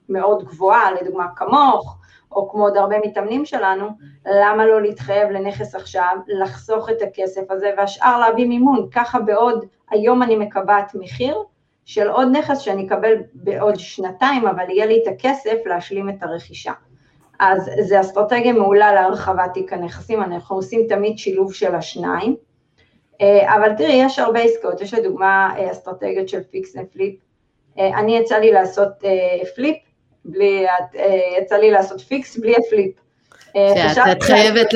[0.09, 1.97] מאוד גבוהה, לדוגמה כמוך,
[2.33, 3.89] או כמו עוד הרבה מתאמנים שלנו,
[4.27, 10.23] למה לא להתחייב לנכס עכשיו, לחסוך את הכסף הזה והשאר להביא מימון, ככה בעוד, היום
[10.23, 11.43] אני מקבעת מחיר
[11.85, 16.73] של עוד נכס שאני אקבל בעוד שנתיים, אבל יהיה לי את הכסף להשלים את הרכישה.
[17.39, 22.37] אז זה אסטרטגיה מעולה להרחבת תיק הנכסים, אנחנו עושים תמיד שילוב של השניים,
[23.21, 27.15] אה, אבל תראי, יש הרבה עסקאות, יש לדוגמה אה, אסטרטגיות של fix ו flip,
[27.79, 28.93] אה, אני יצא לי לעשות
[29.55, 29.77] flip,
[30.25, 30.67] בלי,
[31.39, 33.04] יצא לי לעשות fix בלי ה flip.
[34.13, 34.67] את חייבת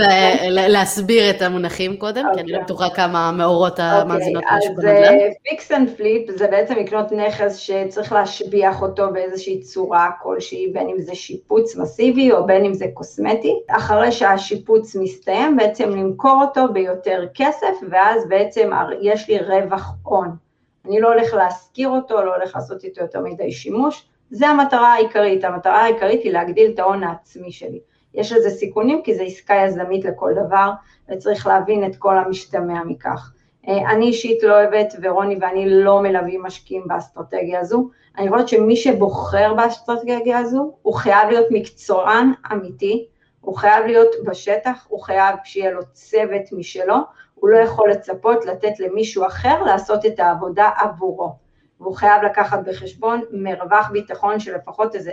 [0.49, 2.65] להסביר את המונחים קודם, כי אני לא אוקיי.
[2.65, 5.15] בטוחה כמה מעורות אוקיי, המאזינות משהו בנדל"ן.
[5.15, 10.89] אז fix and flip זה בעצם לקנות נכס שצריך להשביח אותו באיזושהי צורה כלשהי, בין
[10.89, 13.55] אם זה שיפוץ מסיבי או בין אם זה קוסמטי.
[13.69, 20.29] אחרי שהשיפוץ מסתיים, בעצם למכור אותו ביותר כסף, ואז בעצם יש לי רווח הון.
[20.87, 25.45] אני לא הולך להשכיר אותו, לא הולך לעשות איתו יותר מדי שימוש, זה המטרה העיקרית.
[25.45, 27.79] המטרה העיקרית היא להגדיל את ההון העצמי שלי.
[28.15, 30.71] יש לזה סיכונים כי זו עסקה יזמית לכל דבר
[31.11, 33.33] וצריך להבין את כל המשתמע מכך.
[33.69, 38.77] אה, אני אישית לא אוהבת ורוני ואני לא מלווים משקיעים באסטרטגיה הזו, אני חושבת שמי
[38.77, 43.07] שבוחר באסטרטגיה הזו הוא חייב להיות מקצוען אמיתי,
[43.41, 46.97] הוא חייב להיות בשטח, הוא חייב שיהיה לו צוות משלו,
[47.35, 51.33] הוא לא יכול לצפות לתת למישהו אחר לעשות את העבודה עבורו.
[51.81, 55.13] והוא חייב לקחת בחשבון מרווח ביטחון של לפחות איזה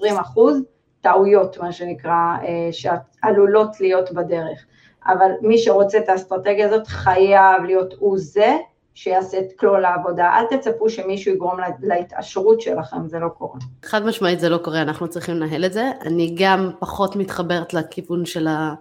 [0.00, 0.62] 10-20 אחוז
[1.02, 4.64] טעויות, מה שנקרא, אה, שעלולות להיות בדרך.
[5.06, 8.56] אבל מי שרוצה את האסטרטגיה הזאת חייב להיות הוא זה
[8.94, 10.30] שיעשה את כלל העבודה.
[10.38, 13.58] אל תצפו שמישהו יגרום להתעשרות שלכם, זה לא קורה.
[13.84, 15.90] חד משמעית זה לא קורה, אנחנו צריכים לנהל את זה.
[16.06, 18.74] אני גם פחות מתחברת לכיוון של ה...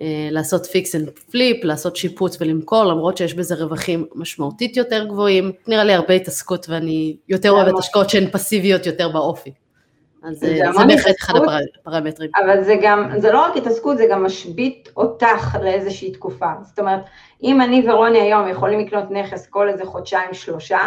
[0.00, 5.52] אה, לעשות fix and flip, לעשות שיפוץ ולמכור, למרות שיש בזה רווחים משמעותית יותר גבוהים.
[5.66, 9.52] נראה לי הרבה התעסקות ואני יותר אוהבת השקעות שהן פסיביות יותר באופי.
[10.22, 11.34] אז זה, זה בהחלט אחד
[11.80, 12.30] הפרמטרים.
[12.44, 16.50] אבל זה גם, זה לא רק התעסקות, זה גם משבית אותך לאיזושהי תקופה.
[16.62, 17.00] זאת אומרת,
[17.42, 20.80] אם אני ורוני היום יכולים לקנות נכס כל איזה חודשיים שלושה,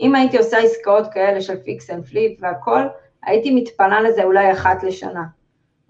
[0.00, 2.80] אם הייתי עושה עסקאות כאלה של fix and flip והכל,
[3.24, 5.24] הייתי מתפנה לזה אולי אחת לשנה.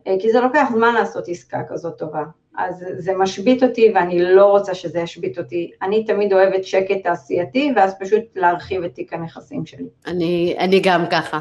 [0.06, 2.22] אה, כי זה לוקח זמן לעשות עסקה כזאת טובה.
[2.56, 5.70] אז זה משבית אותי ואני לא רוצה שזה ישבית אותי.
[5.82, 9.84] אני תמיד אוהבת שקט תעשייתי, ואז פשוט להרחיב את תיק הנכסים שלי.
[10.06, 11.38] אני, אני גם ככה.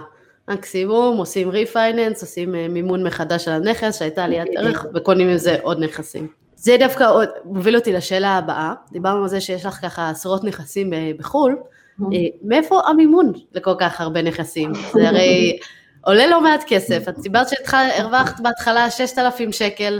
[0.50, 5.58] מקסימום עושים ריפייננס, עושים אה, מימון מחדש של הנכס שהייתה עליית ערך וקונים עם זה
[5.62, 6.28] עוד נכסים.
[6.56, 10.94] זה דווקא עוד מוביל אותי לשאלה הבאה, דיברנו על זה שיש לך ככה עשרות נכסים
[11.18, 11.58] בחו"ל,
[12.02, 14.72] אה, מאיפה המימון לכל כך הרבה נכסים?
[14.94, 15.60] זה הרי
[16.06, 20.00] עולה לא מעט כסף, את סיפרת שהרווחת בהתחלה 6,000 שקל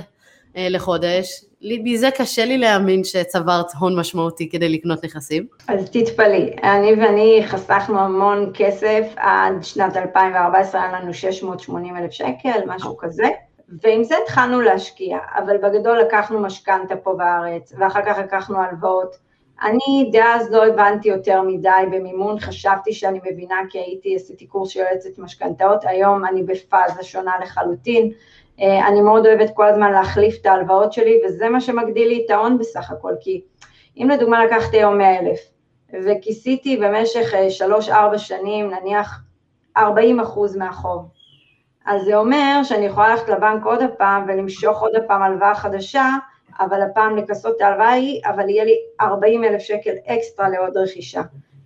[0.58, 5.46] אה, לחודש, מזה קשה לי להאמין שצברת הון משמעותי כדי לקנות נכסים.
[5.68, 12.60] אז תתפלאי, אני ואני חסכנו המון כסף, עד שנת 2014 היה לנו 680 אלף שקל,
[12.68, 13.30] משהו כזה,
[13.84, 19.16] ועם זה התחלנו להשקיע, אבל בגדול לקחנו משכנתה פה בארץ, ואחר כך לקחנו הלוואות.
[19.62, 24.80] אני דאז לא הבנתי יותר מדי במימון, חשבתי שאני מבינה כי הייתי, עשיתי קורס של
[24.80, 28.12] יועצת משכנתאות, היום אני בפאזה שונה לחלוטין,
[28.62, 32.58] אני מאוד אוהבת כל הזמן להחליף את ההלוואות שלי, וזה מה שמגדיל לי את ההון
[32.58, 33.42] בסך הכל, כי
[33.98, 35.40] אם לדוגמה לקחתי היום 100 אלף,
[36.06, 37.34] וכיסיתי במשך
[37.90, 39.22] 3-4 אה, שנים, נניח
[39.78, 41.08] 40 אחוז מהחוב,
[41.86, 46.06] אז זה אומר שאני יכולה ללכת לבנק עוד הפעם ולמשוך עוד הפעם הלוואה חדשה,
[46.60, 51.22] אבל הפעם לכסות את ההלוואה ההיא, אבל יהיה לי 40 אלף שקל אקסטרה לעוד רכישה.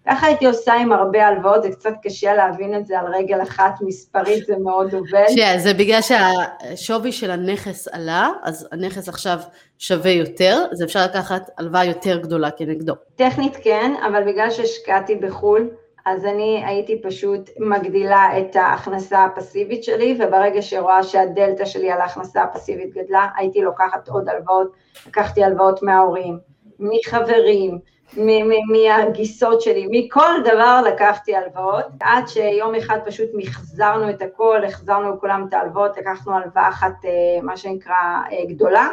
[0.08, 3.74] ככה הייתי עושה עם הרבה הלוואות, זה קצת קשה להבין את זה על רגל אחת,
[3.82, 5.26] מספרית זה מאוד עובד.
[5.28, 9.40] שנייה, זה בגלל שהשווי של הנכס עלה, אז הנכס עכשיו
[9.78, 12.94] שווה יותר, אז אפשר לקחת הלוואה יותר גדולה כנגדו.
[13.16, 15.70] טכנית כן, אבל בגלל שהשקעתי בחו"ל,
[16.06, 22.44] אז אני הייתי פשוט מגדילה את ההכנסה הפסיבית שלי, וברגע שרואה שהדלתא שלי על ההכנסה
[22.44, 24.72] הפסיבית גדלה, הייתי לוקחת עוד הלוואות,
[25.08, 26.40] לקחתי הלוואות מההורים,
[26.80, 27.80] מחברים,
[28.18, 35.46] מהגיסות שלי, מכל דבר לקחתי הלוואות, עד שיום אחד פשוט מחזרנו את הכל, החזרנו לכולם
[35.50, 37.94] את ההלוואות, לקחנו הלוואה אחת, אה, מה שנקרא,
[38.32, 38.88] אה, גדולה,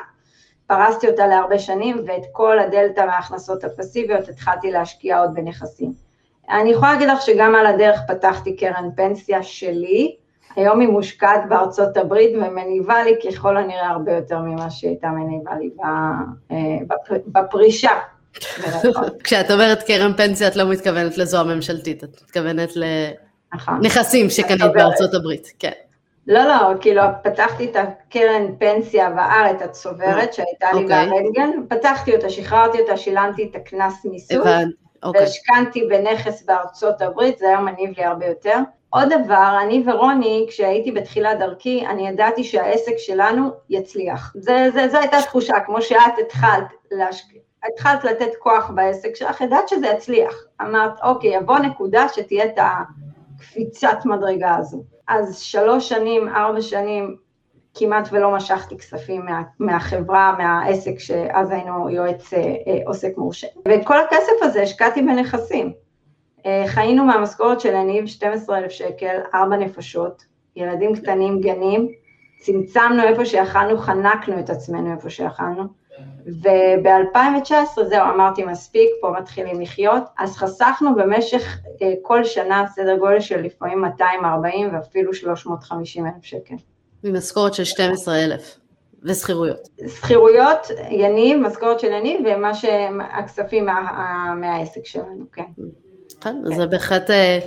[0.66, 5.92] פרסתי אותה להרבה שנים, ואת כל הדלתא מההכנסות הפסיביות התחלתי להשקיע עוד בנכסים.
[6.50, 10.16] אני יכולה להגיד לך שגם על הדרך פתחתי קרן פנסיה שלי,
[10.56, 15.54] היום היא מושקעת בארצות הברית ומניבה לי ככל הנראה הרבה יותר ממה שהיא הייתה מניבה
[15.54, 15.70] לי
[16.50, 16.78] אה,
[17.26, 17.92] בפרישה.
[19.24, 24.30] כשאת אומרת קרן פנסיה את לא מתכוונת לזו הממשלתית, את מתכוונת לנכסים נכון.
[24.30, 25.70] שקנית בארצות הברית, כן.
[26.26, 31.06] לא, לא, כאילו פתחתי את הקרן פנסיה בארץ הצוברת שהייתה לי אוקיי.
[31.06, 34.38] ברנטגן, פתחתי אותה, שחררתי אותה, שילמתי את הקנס מיסוי,
[35.02, 35.22] אוקיי.
[35.22, 38.56] והשכנתי בנכס בארצות הברית, זה היום מניב לי הרבה יותר.
[38.90, 44.32] עוד דבר, אני ורוני, כשהייתי בתחילת דרכי, אני ידעתי שהעסק שלנו יצליח.
[44.34, 44.52] זו
[44.98, 47.39] הייתה תחושה, כמו שאת התחלת להשקיע.
[47.68, 50.34] התחלת לתת כוח בעסק שלך, ידעת שזה יצליח.
[50.62, 52.58] אמרת, אוקיי, יבוא נקודה שתהיה את
[53.36, 54.82] הקפיצת מדרגה הזו.
[55.08, 57.16] אז שלוש שנים, ארבע שנים,
[57.74, 63.46] כמעט ולא משכתי כספים מה, מהחברה, מהעסק שאז היינו יועץ אה, אה, עוסק מורשה.
[63.68, 65.72] ואת כל הכסף הזה השקעתי בנכסים.
[66.46, 70.24] אה, חיינו מהמשכורת של הניב 12,000 שקל, ארבע נפשות,
[70.56, 71.88] ילדים קטנים, גנים,
[72.40, 75.79] צמצמנו איפה שיכלנו, חנקנו את עצמנו איפה שיכלנו.
[76.26, 83.20] וב-2019 זהו, אמרתי מספיק, פה מתחילים לחיות, אז חסכנו במשך אה, כל שנה סדר גודל
[83.20, 86.54] של לפעמים 240 ואפילו 350 אלף שקל.
[87.04, 88.56] ממשכורת של 12 אלף.
[89.02, 89.68] ושכירויות.
[89.88, 95.42] שכירויות, יניב, משכורת של יניב, ומה שהכספים מה, מהעסק שלנו, כן.
[95.56, 95.62] כן,
[96.20, 96.54] כן.
[96.56, 97.38] זה בהחלט אה,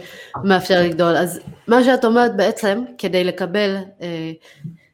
[0.43, 1.15] מאפשר לגדול.
[1.15, 4.31] אז מה שאת אומרת בעצם, כדי לקבל, אה,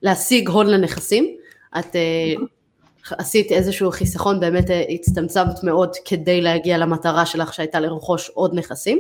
[0.02, 1.36] להשיג הון לנכסים,
[1.80, 1.96] את
[3.18, 9.00] עשית איזשהו חיסכון, באמת אה, הצטמצמת מאוד כדי להגיע למטרה שלך שהייתה לרכוש עוד נכסים.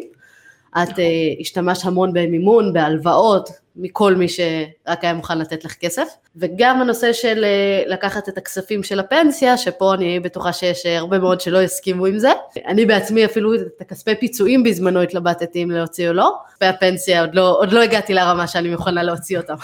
[0.77, 1.01] את uh,
[1.39, 6.07] השתמשת המון במימון, בהלוואות, מכל מי שרק היה מוכן לתת לך כסף.
[6.35, 11.41] וגם הנושא של uh, לקחת את הכספים של הפנסיה, שפה אני בטוחה שיש הרבה מאוד
[11.41, 12.31] שלא יסכימו עם זה.
[12.67, 16.37] אני בעצמי אפילו את הכספי פיצויים בזמנו התלבטתי אם להוציא או לא.
[16.61, 19.55] והפנסיה עוד לא, עוד לא הגעתי לרמה שאני מוכנה להוציא אותם.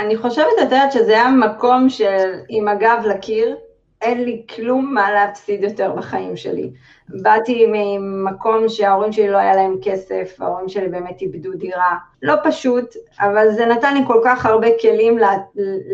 [0.00, 3.56] אני חושבת, את יודעת, שזה היה מקום של עם הגב לקיר,
[4.02, 6.70] אין לי כלום מה להפסיד יותר בחיים שלי.
[7.08, 11.96] באתי ממקום שההורים שלי לא היה להם כסף, ההורים שלי באמת איבדו דירה.
[12.22, 15.26] לא פשוט, אבל זה נתן לי כל כך הרבה כלים לא,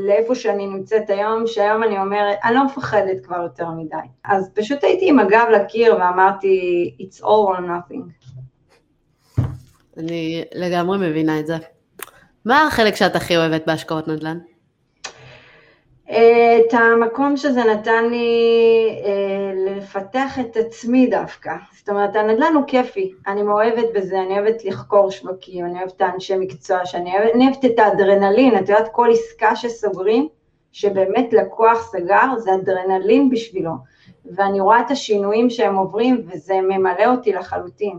[0.06, 3.96] לאיפה שאני נמצאת היום, שהיום אני אומרת, אני לא מפחדת כבר יותר מדי.
[4.24, 8.30] אז פשוט הייתי עם הגב לקיר ואמרתי, it's all or nothing.
[9.98, 11.56] אני לגמרי מבינה את זה.
[12.48, 14.38] מה החלק שאת הכי אוהבת בהשקעות נדל"ן?
[16.10, 18.28] את המקום שזה נתן לי
[19.04, 21.52] אה, לפתח את עצמי דווקא.
[21.78, 26.00] זאת אומרת, הנדל"ן הוא כיפי, אני מאוהבת בזה, אני אוהבת לחקור שווקים, אני אוהבת את
[26.00, 30.28] האנשי מקצוע, שאני אוהבת, אני אוהבת את האדרנלין, את יודעת, כל עסקה שסוגרים,
[30.72, 33.72] שבאמת לקוח סגר, זה אדרנלין בשבילו.
[34.36, 37.98] ואני רואה את השינויים שהם עוברים, וזה ממלא אותי לחלוטין.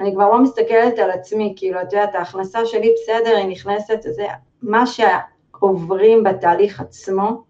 [0.00, 4.26] אני כבר לא מסתכלת על עצמי, כאילו, את יודעת, ההכנסה שלי בסדר, היא נכנסת, זה
[4.62, 7.44] מה שעוברים בתהליך עצמו,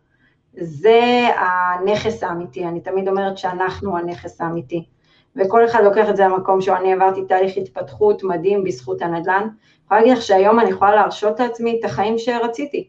[0.53, 4.85] זה הנכס האמיתי, אני תמיד אומרת שאנחנו הנכס האמיתי,
[5.37, 9.51] וכל אחד לוקח את זה למקום שהוא, אני עברתי תהליך התפתחות מדהים בזכות הנדל"ן, אני
[9.85, 12.89] יכולה להגיד לך שהיום אני יכולה להרשות לעצמי את החיים שרציתי.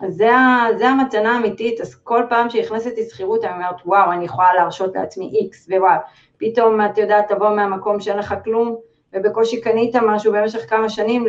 [0.00, 0.30] אז זה,
[0.78, 5.30] זה המתנה האמיתית, אז כל פעם שנכנסת לשכירות אני אומרת, וואו, אני יכולה להרשות לעצמי
[5.34, 6.00] איקס, ווואו,
[6.40, 8.76] פתאום את יודעת, תבוא מהמקום שאין לך כלום,
[9.12, 11.26] ובקושי קנית משהו במשך כמה שנים,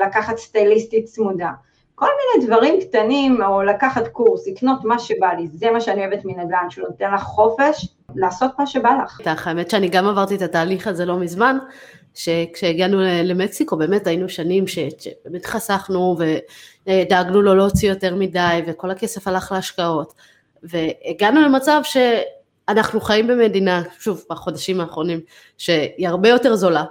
[0.00, 1.50] לקחת סטייליסטית צמודה.
[1.94, 2.06] כל
[2.36, 6.70] מיני דברים קטנים, או לקחת קורס, לקנות מה שבא לי, זה מה שאני אוהבת מנדל"ן,
[6.70, 9.20] שהוא נותן לך חופש לעשות מה שבא לך.
[9.46, 11.58] האמת שאני גם עברתי את התהליך הזה לא מזמן,
[12.14, 16.16] שכשהגענו למקסיקו באמת היינו שנים שבאמת חסכנו
[16.86, 20.14] ודאגנו לו לא להוציא יותר מדי וכל הכסף הלך להשקעות
[20.62, 21.96] והגענו למצב ש...
[22.68, 25.20] אנחנו חיים במדינה, שוב, בחודשים האחרונים,
[25.58, 26.84] שהיא הרבה יותר זולה,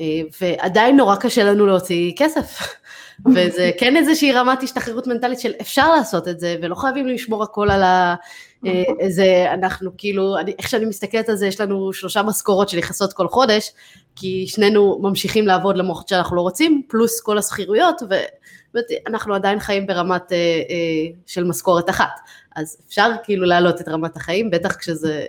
[0.00, 2.60] אה, ועדיין נורא קשה לנו להוציא כסף.
[3.34, 7.70] וזה כן איזושהי רמת השתחררות מנטלית של אפשר לעשות את זה, ולא חייבים לשמור הכל
[7.70, 8.14] על ה...
[8.66, 13.12] אה, איזה, אנחנו כאילו, אני, איך שאני מסתכלת על זה, יש לנו שלושה משכורות שנכנסות
[13.12, 13.70] כל חודש,
[14.16, 18.02] כי שנינו ממשיכים לעבוד למרות שאנחנו לא רוצים, פלוס כל השכירויות,
[18.74, 22.20] ואנחנו עדיין חיים ברמת אה, אה, של משכורת אחת.
[22.56, 25.26] אז אפשר כאילו להעלות את רמת החיים, בטח כשזה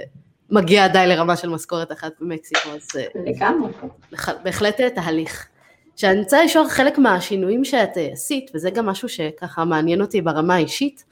[0.50, 2.88] מגיע די לרמה של משכורת אחת במקסיקו, אז...
[2.96, 3.72] אה, לגמרי.
[4.44, 5.48] בהחלט תהליך.
[5.96, 11.06] שאני רוצה לשאול חלק מהשינויים שאת עשית, וזה גם משהו שככה מעניין אותי ברמה האישית,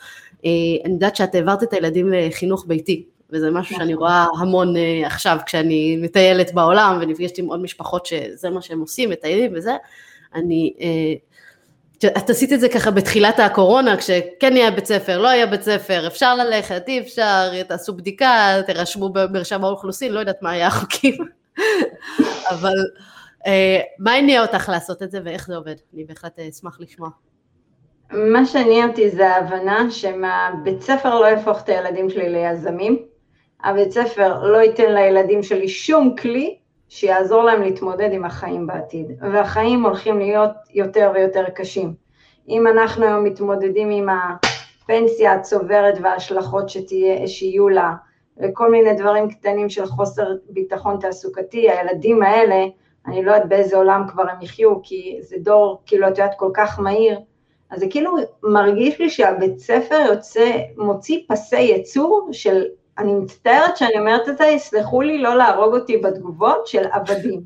[0.86, 4.04] אני יודעת שאת העברת את הילדים לחינוך ביתי, וזה משהו שאני נכון.
[4.04, 4.74] רואה המון
[5.06, 9.76] עכשיו כשאני מטיילת בעולם ונפגשת עם עוד משפחות שזה מה שהם עושים, מטיילים וזה,
[10.36, 10.74] אני
[12.08, 16.08] את עשית את זה ככה בתחילת הקורונה, כשכן היה בית ספר, לא היה בית ספר,
[16.08, 21.18] אפשר ללכת, אי אפשר, תעשו בדיקה, תירשמו במרשם האוכלוסין, לא יודעת מה היה החוקים,
[22.52, 22.76] אבל
[23.48, 25.76] אה, מה הניע אותך לעשות את זה ואיך זה עובד?
[25.94, 27.10] אני בהחלט אשמח לשמוע.
[28.14, 33.00] מה שהניע אותי זה ההבנה שמהבית ספר לא יהפוך את הילדים שלי ליזמים,
[33.64, 36.58] הבית ספר לא ייתן לילדים שלי שום כלי
[36.90, 41.94] שיעזור להם להתמודד עם החיים בעתיד, והחיים הולכים להיות יותר ויותר קשים.
[42.50, 47.94] אם אנחנו היום מתמודדים עם הפנסיה הצוברת וההשלכות שתהיה, שיהיו לה,
[48.38, 52.66] וכל מיני דברים קטנים של חוסר ביטחון תעסוקתי, הילדים האלה,
[53.08, 56.50] אני לא יודעת באיזה עולם כבר הם יחיו, כי זה דור, כאילו, את יודעת, כל
[56.54, 57.20] כך מהיר,
[57.72, 62.64] אז זה כאילו מרגיש לי שהבית ספר יוצא, מוציא פסי ייצור של
[62.98, 67.42] אני מצטערת שאני אומרת את זה, יסלחו לי לא להרוג אותי בתגובות של עבדים.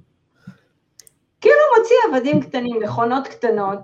[1.41, 3.79] כאילו מוציא עבדים קטנים, מכונות קטנות,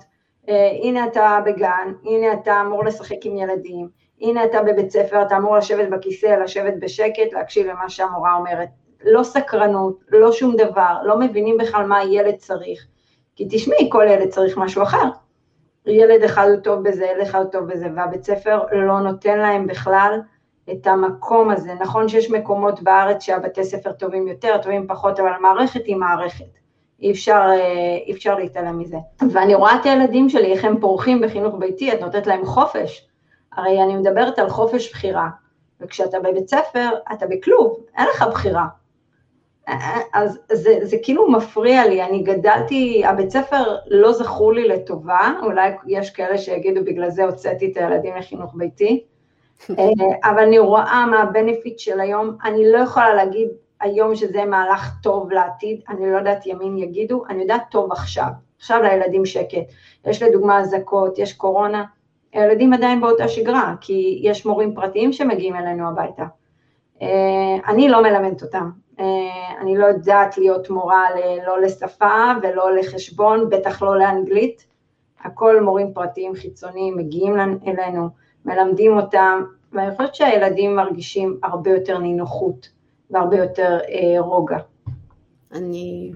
[0.50, 3.90] אה, הנה אתה בגן, הנה אתה אמור לשחק עם ילדים,
[4.22, 8.68] הנה אתה בבית ספר, אתה אמור לשבת בכיסא, לשבת בשקט, להקשיב למה שהמורה אומרת.
[9.04, 12.88] לא סקרנות, לא שום דבר, לא מבינים בכלל מה הילד צריך.
[13.36, 15.10] כי תשמעי, כל ילד צריך משהו אחר.
[15.86, 19.68] ילד אחד הוא טוב בזה, ילד אחד הוא טוב בזה, והבית ספר לא נותן להם
[19.68, 20.20] בכלל
[20.72, 21.74] את המקום הזה.
[21.74, 26.46] נכון שיש מקומות בארץ שהבתי ספר טובים יותר, טובים פחות, אבל המערכת היא מערכת.
[27.00, 28.98] אי אפשר, אה, אי אפשר להתעלם מזה.
[29.32, 33.08] ואני רואה את הילדים שלי, איך הם פורחים בחינוך ביתי, את נותנת להם חופש.
[33.54, 35.30] הרי אני מדברת על חופש בחירה,
[35.82, 38.66] וכשאתה בבית ספר, אתה בכלוב, אין לך בחירה.
[40.14, 45.72] אז זה, זה כאילו מפריע לי, אני גדלתי, הבית ספר לא זכור לי לטובה, אולי
[45.88, 49.04] יש כאלה שיגידו בגלל זה הוצאתי את הילדים לחינוך ביתי,
[49.80, 53.48] אה, אבל אני רואה מה הבנפיט של היום, אני לא יכולה להגיד
[53.82, 58.82] היום שזה מהלך טוב לעתיד, אני לא יודעת ימין יגידו, אני יודעת טוב עכשיו, עכשיו
[58.82, 59.72] לילדים שקט,
[60.06, 61.84] יש לדוגמה אזעקות, יש קורונה,
[62.34, 66.24] הילדים עדיין באותה שגרה, כי יש מורים פרטיים שמגיעים אלינו הביתה.
[67.02, 67.08] אה,
[67.68, 68.70] אני לא מלמדת אותם,
[69.62, 71.06] אני לא יודעת להיות מורה
[71.48, 74.66] לא לשפה ולא לחשבון, בטח לא לאנגלית,
[75.24, 77.36] הכל מורים פרטיים חיצוניים מגיעים
[77.68, 78.10] אלינו,
[78.46, 79.44] מלמדים אותם,
[79.74, 82.70] ואני חושבת שהילדים מרגישים הרבה יותר נינוחות
[83.12, 84.58] והרבה יותר אה, רוגע.
[85.54, 86.12] אני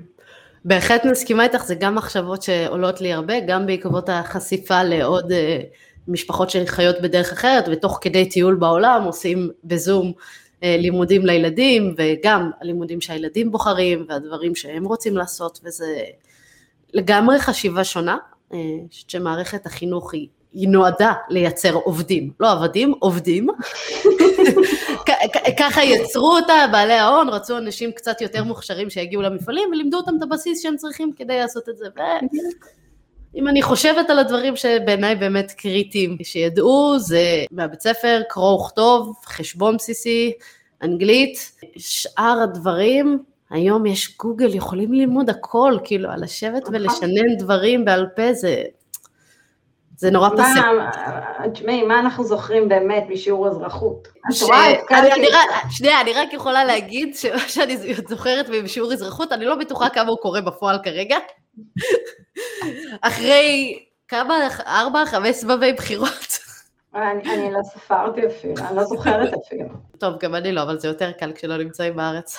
[0.65, 5.59] בהחלט מסכימה איתך, זה גם מחשבות שעולות לי הרבה, גם בעקבות החשיפה לעוד אה,
[6.07, 10.11] משפחות שחיות בדרך אחרת, ותוך כדי טיול בעולם עושים בזום אה,
[10.77, 16.03] לימודים לילדים, וגם הלימודים שהילדים בוחרים, והדברים שהם רוצים לעשות, וזה
[16.93, 18.17] לגמרי חשיבה שונה.
[18.53, 18.59] אה,
[18.89, 23.47] שמערכת החינוך היא היא נועדה לייצר עובדים, לא עבדים, עובדים.
[25.59, 30.23] ככה יצרו אותה, בעלי ההון רצו אנשים קצת יותר מוכשרים שיגיעו למפעלים ולימדו אותם את
[30.23, 31.85] הבסיס שהם צריכים כדי לעשות את זה.
[33.35, 39.77] ואם אני חושבת על הדברים שבעיניי באמת קריטיים שידעו, זה מהבית ספר, קרוא וכתוב, חשבון
[39.77, 40.31] בסיסי,
[40.83, 46.75] אנגלית, שאר הדברים, היום יש גוגל, יכולים ללמוד הכל, כאילו, על לשבת נכון.
[46.75, 48.63] ולשנן דברים בעל פה, זה
[49.97, 50.61] זה נורא פסק.
[51.53, 54.07] תשמעי, מה אנחנו זוכרים באמת משיעור אזרחות?
[55.69, 60.17] שנייה, אני רק יכולה להגיד שמה שאני זוכרת משיעור אזרחות, אני לא בטוחה כמה הוא
[60.17, 61.17] קורה בפועל כרגע.
[63.01, 66.44] אחרי כמה, ארבע, חמש סבבי בחירות.
[66.95, 69.65] אני לא ספרתי אפילו, אני לא זוכרת אפילו.
[69.97, 72.37] טוב, גם אני לא, אבל זה יותר קל כשלא נמצאים בארץ.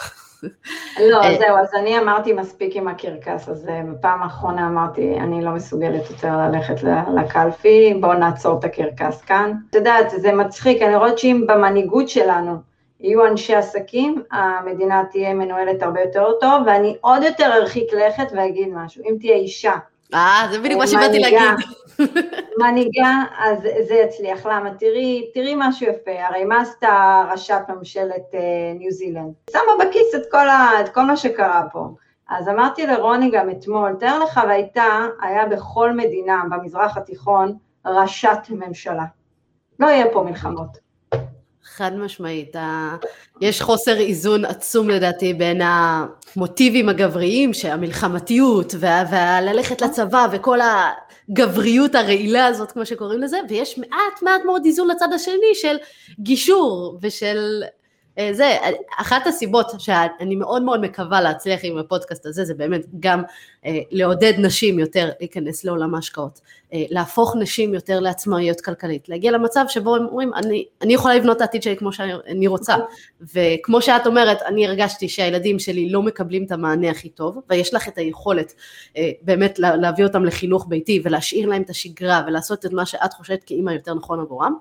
[1.11, 5.45] לא, אה, זהו, אז אני אמרתי מספיק עם הקרקס, אז אה, בפעם האחרונה אמרתי, אני
[5.45, 6.75] לא מסוגלת יותר ללכת
[7.17, 9.53] לקלפי, בואו נעצור את הקרקס כאן.
[9.71, 12.57] את יודעת, זה מצחיק, אני רואה שאם במנהיגות שלנו
[13.01, 18.69] יהיו אנשי עסקים, המדינה תהיה מנוהלת הרבה יותר טוב, ואני עוד יותר ארחיק לכת ואגיד
[18.73, 19.75] משהו, אם תהיה אישה.
[20.15, 21.67] אה, זה בדיוק מה שבאתי להגיד.
[22.61, 24.47] מנהיגה, אז זה יצליח.
[24.47, 24.71] למה?
[24.79, 28.41] תראי, תראי משהו יפה, הרי מה עשתה ראשת ממשלת אה,
[28.79, 29.33] ניו זילנד?
[29.51, 31.89] שמה בכיס את כל, ה, את כל מה שקרה פה.
[32.29, 39.05] אז אמרתי לרוני גם אתמול, תאר לך והייתה, היה בכל מדינה במזרח התיכון ראשת ממשלה.
[39.81, 40.86] לא יהיה פה מלחמות.
[41.67, 42.57] חד משמעית.
[43.41, 50.59] יש חוסר איזון עצום לדעתי בין המוטיבים הגבריים, שהמלחמתיות והללכת לצבא וכל
[51.29, 55.77] הגבריות הרעילה הזאת, כמו שקוראים לזה, ויש מעט מעט מאוד איזון לצד השני של
[56.21, 57.63] גישור ושל
[58.33, 58.57] זה,
[58.99, 63.23] אחת הסיבות שאני מאוד מאוד מקווה להצליח עם הפודקאסט הזה, זה באמת גם
[63.67, 66.41] אה, לעודד נשים יותר להיכנס לעולם ההשקעות,
[66.73, 71.37] אה, להפוך נשים יותר לעצמאיות כלכלית, להגיע למצב שבו הם אומרים, אני, אני יכולה לבנות
[71.37, 72.75] את העתיד שלי כמו שאני רוצה,
[73.35, 77.89] וכמו שאת אומרת, אני הרגשתי שהילדים שלי לא מקבלים את המענה הכי טוב, ויש לך
[77.89, 78.55] את היכולת
[79.23, 83.71] באמת להביא אותם לחינוך ביתי ולהשאיר להם את השגרה ולעשות את מה שאת חושבת כאימא
[83.71, 84.55] יותר נכון עבורם,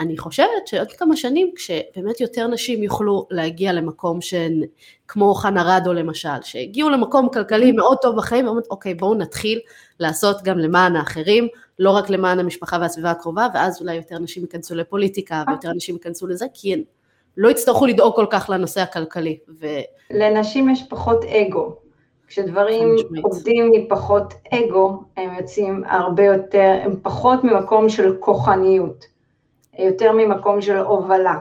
[0.00, 4.62] אני חושבת שעוד כמה שנים כשבאמת יותר נשים יוכלו להגיע למקום שהן
[5.08, 9.60] כמו חנה רדו למשל, שהגיעו למקום כלכלי מאוד טוב בחיים, ואומרת אוקיי בואו נתחיל
[10.00, 14.74] לעשות גם למען האחרים, לא רק למען המשפחה והסביבה הקרובה, ואז אולי יותר נשים ייכנסו
[14.74, 16.82] לפוליטיקה ויותר נשים ייכנסו לזה, כי הן
[17.36, 19.38] לא יצטרכו לדאוג כל כך לנושא הכלכלי.
[19.60, 19.66] ו...
[20.10, 21.76] לנשים יש פחות אגו.
[22.28, 29.17] כשדברים עובדים מפחות אגו, הם יוצאים הרבה יותר, הם פחות ממקום של כוחניות.
[29.78, 31.34] יותר ממקום של הובלה.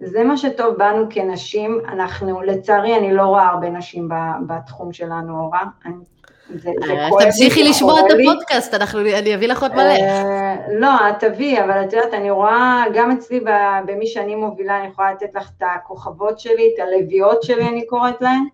[0.00, 4.08] זה מה שטוב בנו כנשים, אנחנו, לצערי אני לא רואה הרבה נשים
[4.46, 5.62] בתחום שלנו, אורה.
[5.86, 8.74] אה, תמשיכי לשמוע את הפודקאסט,
[9.18, 9.82] אני אביא לך עוד מלא.
[9.82, 13.40] אה, לא, את תביאי, אבל את יודעת, אני רואה, גם אצלי
[13.86, 18.20] במי שאני מובילה, אני יכולה לתת לך את הכוכבות שלי, את הלוויות שלי, אני קוראת
[18.20, 18.44] להן,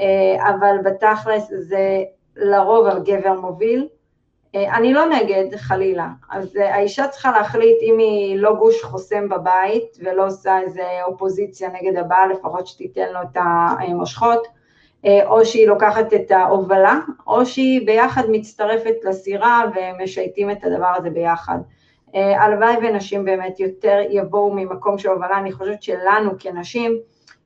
[0.00, 2.02] אה, אבל בתכלס זה
[2.36, 3.88] לרוב הגבר מוביל,
[4.54, 9.98] אני לא נגד, חלילה, אז אה, האישה צריכה להחליט אם היא לא גוש חוסם בבית
[10.00, 14.46] ולא עושה איזה אופוזיציה נגד הבעל, לפחות שתיתן לו את המושכות,
[15.06, 21.10] אה, או שהיא לוקחת את ההובלה, או שהיא ביחד מצטרפת לסירה ומשייטים את הדבר הזה
[21.10, 21.58] ביחד.
[22.14, 26.98] הלוואי ונשים באמת יותר יבואו ממקום של הובלה, אני חושבת שלנו כנשים,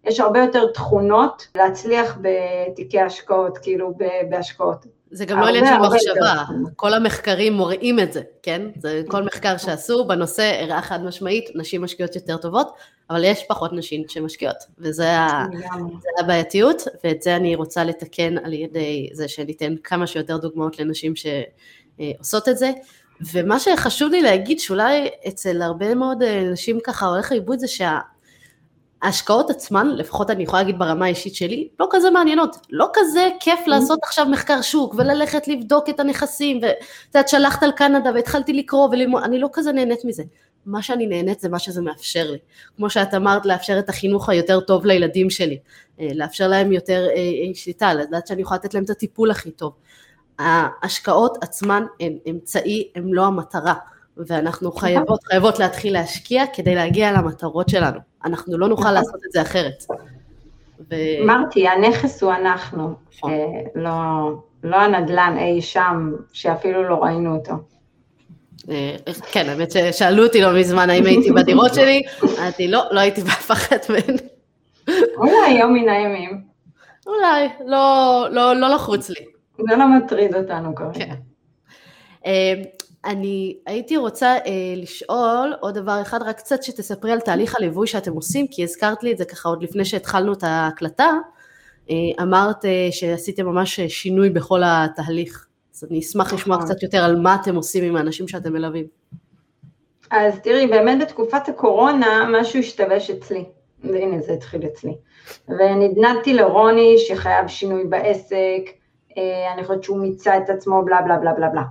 [0.05, 3.93] יש הרבה יותר תכונות להצליח בתיקי השקעות, כאילו
[4.29, 4.98] בהשקעות.
[5.11, 6.45] זה גם לא עניין של מחשבה,
[6.77, 8.63] כל המחקרים מוראים את זה, כן?
[8.79, 12.73] זה כל מחקר שעשו בנושא הראה חד משמעית, נשים משקיעות יותר טובות,
[13.11, 15.09] אבל יש פחות נשים שמשקיעות, וזה
[16.21, 22.49] הבעייתיות, ואת זה אני רוצה לתקן על ידי זה שניתן כמה שיותר דוגמאות לנשים שעושות
[22.49, 22.71] את זה.
[23.33, 27.99] ומה שחשוב לי להגיד, שאולי אצל הרבה מאוד נשים ככה הולך לאיבוד זה שה...
[29.03, 32.57] ההשקעות עצמן, לפחות אני יכולה להגיד ברמה האישית שלי, לא כזה מעניינות.
[32.71, 33.71] לא כזה כיף mm-hmm.
[33.71, 36.75] לעשות עכשיו מחקר שוק וללכת לבדוק את הנכסים, ואת
[37.07, 40.23] יודעת, שלחת על קנדה והתחלתי לקרוא וללמוד, אני לא כזה נהנית מזה.
[40.67, 42.39] מה שאני נהנית זה מה שזה מאפשר לי.
[42.77, 45.59] כמו שאת אמרת, לאפשר את החינוך היותר טוב לילדים שלי,
[46.01, 49.51] אה, לאפשר להם יותר אה, אה, שליטה, לדעת שאני יכולה לתת להם את הטיפול הכי
[49.51, 49.73] טוב.
[50.39, 53.75] ההשקעות עצמן הן אמצעי, הן לא המטרה.
[54.27, 58.08] ואנחנו חייבות, חייבות להתחיל להשקיע כדי להגיע למטרות שלנו.
[58.25, 58.93] אנחנו לא נוכל.
[58.93, 59.85] לעשות את זה אחרת.
[61.23, 63.33] אמרתי, הנכס הוא אנחנו, נכון.
[63.33, 63.37] אה,
[63.75, 63.91] לא,
[64.65, 67.53] לא הנדלן אי שם, שאפילו לא ראינו אותו.
[68.71, 68.97] אה,
[69.33, 72.03] כן, האמת ששאלו אותי לא מזמן האם הייתי בדירות שלי,
[72.39, 74.17] אמרתי לא, לא הייתי באף אחת מהן.
[75.17, 76.41] אולי יום מן הימים.
[77.07, 79.25] אולי, לא, לא, לא לחוץ לי.
[79.59, 80.93] זה לא מטריד אותנו כרגע.
[80.93, 81.15] כן.
[83.05, 87.87] אה, אני הייתי רוצה אה, לשאול עוד דבר אחד, רק קצת שתספרי על תהליך הליווי
[87.87, 91.11] שאתם עושים, כי הזכרת לי את זה ככה עוד לפני שהתחלנו את ההקלטה,
[91.91, 96.69] אה, אמרת אה, שעשיתם ממש שינוי בכל התהליך, אז אני אשמח לשמוע נכון.
[96.69, 98.87] קצת יותר על מה אתם עושים עם האנשים שאתם מלווים.
[100.11, 103.45] אז תראי, באמת בתקופת הקורונה משהו השתבש אצלי,
[103.85, 104.95] והנה זה התחיל אצלי,
[105.49, 108.71] ונדנדתי לרוני שחייב שינוי בעסק,
[109.19, 111.63] אה, אני חושבת שהוא מיצה את עצמו, בלה בלה בלה בלה בלה.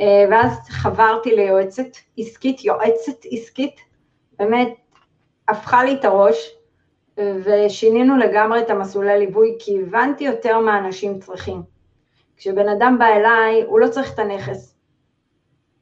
[0.00, 3.80] אה, ואז חברתי ליועצת עסקית, יועצת עסקית,
[4.38, 4.74] באמת
[5.48, 6.56] הפכה לי את הראש,
[7.18, 11.62] ושינינו לגמרי את המסלולי ליווי, כי הבנתי יותר מה אנשים צריכים.
[12.36, 14.76] כשבן אדם בא אליי, הוא לא צריך את הנכס.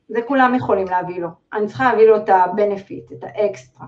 [0.09, 1.29] זה כולם יכולים להביא לו.
[1.53, 3.87] אני צריכה להביא לו את ה-benefit, את האקסטרה.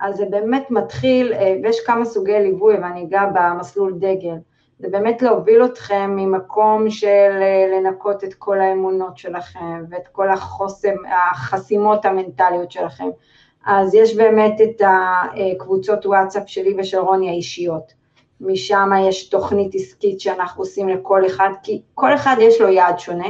[0.00, 4.36] אז זה באמת מתחיל, אה, ויש כמה סוגי ליווי, ואני אגע במסלול דגל.
[4.82, 10.94] זה באמת להוביל אתכם ממקום של אה, לנקות את כל האמונות שלכם ואת כל החוסם,
[11.32, 13.08] החסימות המנטליות שלכם.
[13.66, 17.92] אז יש באמת את הקבוצות וואטסאפ שלי ושל רוני האישיות.
[18.40, 23.28] משם יש תוכנית עסקית שאנחנו עושים לכל אחד, כי כל אחד יש לו יעד שונה,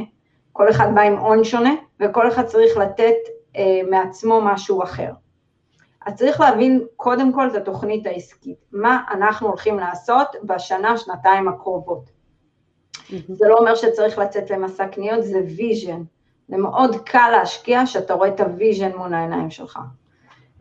[0.52, 3.14] כל אחד בא עם הון שונה, וכל אחד צריך לתת
[3.56, 5.10] אה, מעצמו משהו אחר.
[6.06, 12.10] אז צריך להבין קודם כל את התוכנית העסקית, מה אנחנו הולכים לעשות בשנה, שנתיים הקרובות.
[13.28, 16.02] זה לא אומר שצריך לצאת למסע קניות, זה vision.
[16.48, 19.78] זה מאוד קל להשקיע שאתה רואה את ה vision מול העיניים שלך.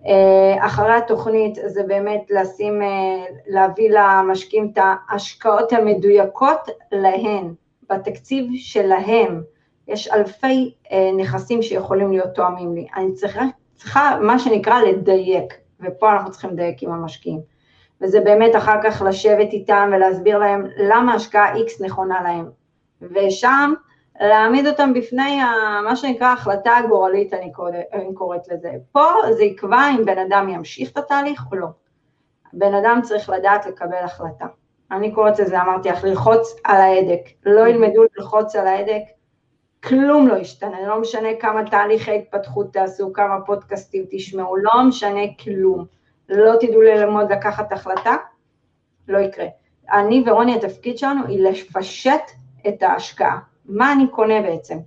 [0.08, 7.54] אה, אחרי התוכנית זה באמת לשים, אה, להביא למשקיעים את ההשקעות המדויקות להן,
[7.90, 9.42] בתקציב שלהם.
[9.88, 12.88] יש אלפי אה, נכסים שיכולים להיות תואמים לי.
[12.96, 13.42] אני צריכה
[13.82, 17.40] צריכה מה שנקרא לדייק, ופה אנחנו צריכים לדייק עם המשקיעים.
[18.02, 22.50] וזה באמת אחר כך לשבת איתם ולהסביר להם למה השקעה X נכונה להם.
[23.02, 23.74] ושם
[24.20, 25.40] להעמיד אותם בפני
[25.84, 28.72] מה שנקרא החלטה הגורלית, אני קוראת לזה.
[28.92, 31.68] פה זה יקבע אם בן אדם ימשיך את התהליך או לא.
[32.54, 34.46] בן אדם צריך לדעת לקבל החלטה.
[34.92, 37.22] אני קוראת לזה, אמרתי לך, ללחוץ על ההדק.
[37.46, 39.02] לא ילמדו ללחוץ על ההדק,
[39.84, 45.86] כלום לא ישתנה, לא משנה כמה תהליכי התפתחות תעשו, כמה פודקאסטים תשמעו, לא משנה כלום.
[46.30, 48.16] לא תדעו ללמוד לקחת החלטה,
[49.08, 49.46] לא יקרה.
[49.92, 52.22] אני ורוני, התפקיד שלנו היא לפשט
[52.68, 53.40] את ההשקעה.
[53.66, 54.78] מה אני קונה בעצם?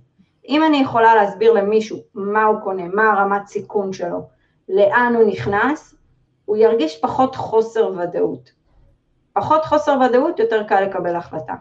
[0.49, 4.27] אם אני יכולה להסביר למישהו מה הוא קונה, מה הרמת סיכון שלו,
[4.69, 5.95] לאן הוא נכנס,
[6.45, 8.51] הוא ירגיש פחות חוסר ודאות.
[9.33, 11.53] פחות חוסר ודאות, יותר קל לקבל החלטה.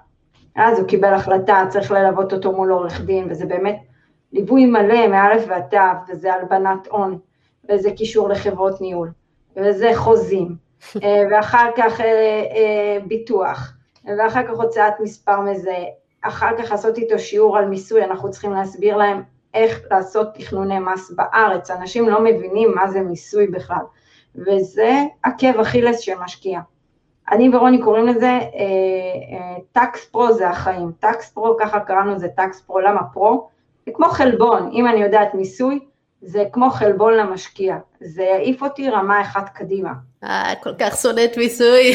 [0.56, 3.78] אז הוא קיבל החלטה, צריך ללוות אותו מול עורך דין, וזה באמת
[4.32, 5.76] ליווי מלא מאלף ועד תו,
[6.08, 7.18] וזה הלבנת הון,
[7.70, 9.10] וזה קישור לחברות ניהול,
[9.56, 10.56] וזה חוזים,
[11.02, 13.72] אה, ואחר כך אה, אה, ביטוח,
[14.18, 15.84] ואחר כך הוצאת מספר מזהה,
[16.22, 19.22] אחר כך לעשות איתו שיעור על מיסוי, אנחנו צריכים להסביר להם
[19.54, 23.84] איך לעשות תכנוני מס בארץ, אנשים לא מבינים מה זה מיסוי בכלל,
[24.34, 26.60] וזה עקב אכילס של משקיע.
[27.32, 28.38] אני ורוני קוראים לזה
[29.72, 33.48] טקס אה, פרו זה החיים, טקס פרו, ככה קראנו לזה טקס פרו, למה פרו?
[33.86, 35.80] זה כמו חלבון, אם אני יודעת מיסוי,
[36.22, 39.92] זה כמו חלבון למשקיע, זה יעיף אותי רמה אחת קדימה.
[40.24, 41.92] אה, כל כך שונאת מיסוי.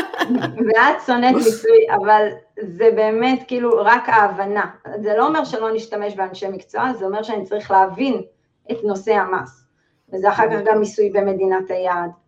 [0.66, 2.28] ואת שונאת מיסוי, אבל
[2.60, 4.66] זה באמת כאילו רק ההבנה.
[5.02, 8.22] זה לא אומר שלא נשתמש באנשי מקצוע, זה אומר שאני צריך להבין
[8.70, 9.64] את נושא המס.
[10.12, 12.25] וזה אחר כך גם מיסוי במדינת היעד, אה,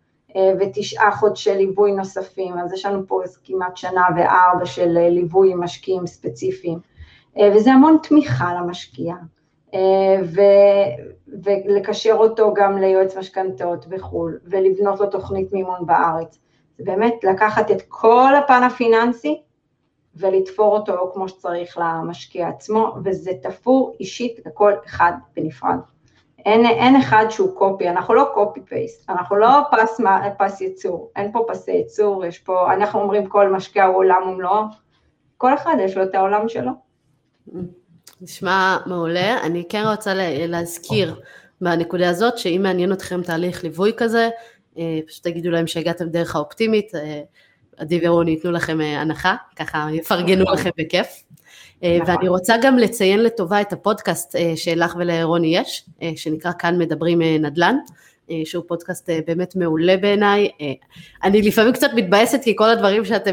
[0.59, 5.63] ותשעה חודשי ליווי נוספים, אז יש לנו פה כמעט שנה וארבע של אה, ליווי עם
[5.63, 6.79] משקיעים ספציפיים,
[7.37, 9.15] אה, וזה המון תמיכה למשקיע,
[10.23, 10.41] ו,
[11.43, 16.39] ולקשר אותו גם ליועץ משכנתאות בחו"ל, ולבנות לו תוכנית מימון בארץ.
[16.77, 19.41] זה באמת לקחת את כל הפן הפיננסי
[20.15, 25.79] ולתפור אותו כמו שצריך למשקיע עצמו, וזה תפור אישית לכל אחד בנפרד.
[26.45, 30.01] אין, אין אחד שהוא קופי, אנחנו לא קופי פייסט, אנחנו לא פס,
[30.37, 34.63] פס ייצור, אין פה פסי ייצור, יש פה, אנחנו אומרים כל משקיע הוא עולם ומלואו,
[35.37, 36.71] כל אחד יש לו את העולם שלו.
[38.21, 40.13] נשמע מעולה, אני כן רוצה
[40.47, 41.21] להזכיר
[41.61, 44.29] בנקודה הזאת, שאם מעניין אתכם תהליך ליווי כזה,
[44.77, 47.21] אה, פשוט תגידו להם שהגעתם דרך האופטימית, אה,
[47.77, 50.43] עדי ורוני ייתנו לכם אה, הנחה, ככה יפרגנו.
[50.53, 51.07] לכם בכיף.
[51.83, 52.15] נכון.
[52.15, 57.75] ואני רוצה גם לציין לטובה את הפודקאסט שלך ולרוני יש, שנקרא כאן מדברים נדל"ן.
[58.31, 60.49] אה, שהוא פודקאסט אה, באמת מעולה בעיניי.
[60.61, 60.73] אה,
[61.23, 63.31] אני לפעמים קצת מתבאסת כי כל הדברים שאתם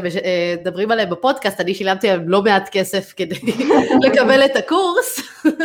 [0.61, 3.35] מדברים עליהם בפודקאסט, אני שילמתי להם לא מעט כסף כדי
[4.03, 5.19] לקבל את הקורס,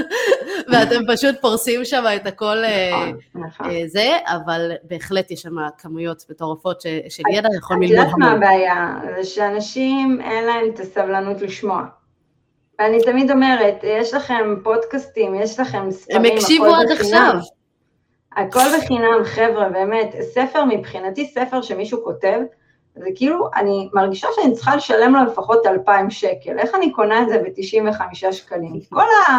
[0.72, 2.56] ואתם פשוט פורסים שם את הכל
[2.92, 3.66] נכון, נכון.
[3.86, 7.98] זה, אבל בהחלט יש שם כמויות מטורפות של ידע יכול ללמוד.
[7.98, 8.94] את יודעת מה הבעיה?
[9.16, 12.01] זה שאנשים אין להם את הסבלנות לשמוע.
[12.78, 17.34] ואני תמיד אומרת, יש לכם פודקאסטים, יש לכם ספרים, הם הקשיבו עד עכשיו.
[18.36, 22.38] הכל בחינם, חבר'ה, באמת, ספר מבחינתי, ספר שמישהו כותב,
[22.94, 27.28] זה כאילו, אני מרגישה שאני צריכה לשלם לו לפחות 2,000 שקל, איך אני קונה את
[27.28, 28.80] זה ב-95 שקלים?
[28.90, 29.32] כל, ה,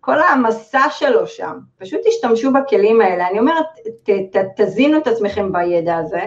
[0.00, 3.66] כל המסע שלו שם, פשוט תשתמשו בכלים האלה, אני אומרת,
[4.02, 6.24] ת, ת, תזינו את עצמכם בידע הזה,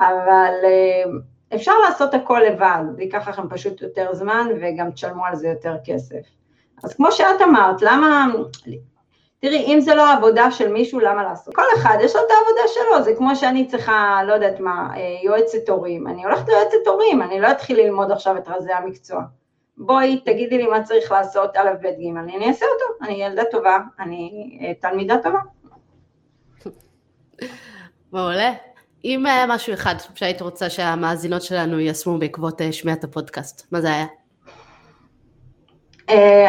[0.00, 1.10] אבל אה,
[1.54, 5.76] אפשר לעשות הכל לבד, זה ייקח לכם פשוט יותר זמן וגם תשלמו על זה יותר
[5.84, 6.20] כסף.
[6.84, 8.26] אז כמו שאת אמרת, למה,
[9.40, 11.54] תראי, אם זה לא העבודה של מישהו, למה לעשות?
[11.54, 15.00] כל אחד יש לו את העבודה שלו, זה כמו שאני צריכה, לא יודעת מה, אה,
[15.22, 16.06] יועצת הורים.
[16.06, 19.22] אני הולכת ליועצת הורים, אני לא אתחיל ללמוד עכשיו את רזי המקצוע.
[19.76, 23.78] בואי, תגידי לי מה צריך לעשות, א', ב', ג', אני אעשה אותו, אני ילדה טובה,
[23.98, 25.38] אני אה, תלמידה טובה.
[28.12, 28.69] מעולה.
[29.04, 33.88] אם היה משהו אחד שהיית רוצה שהמאזינות שלנו יישמו בעקבות אה, שמיעת הפודקאסט, מה זה
[33.88, 34.06] היה?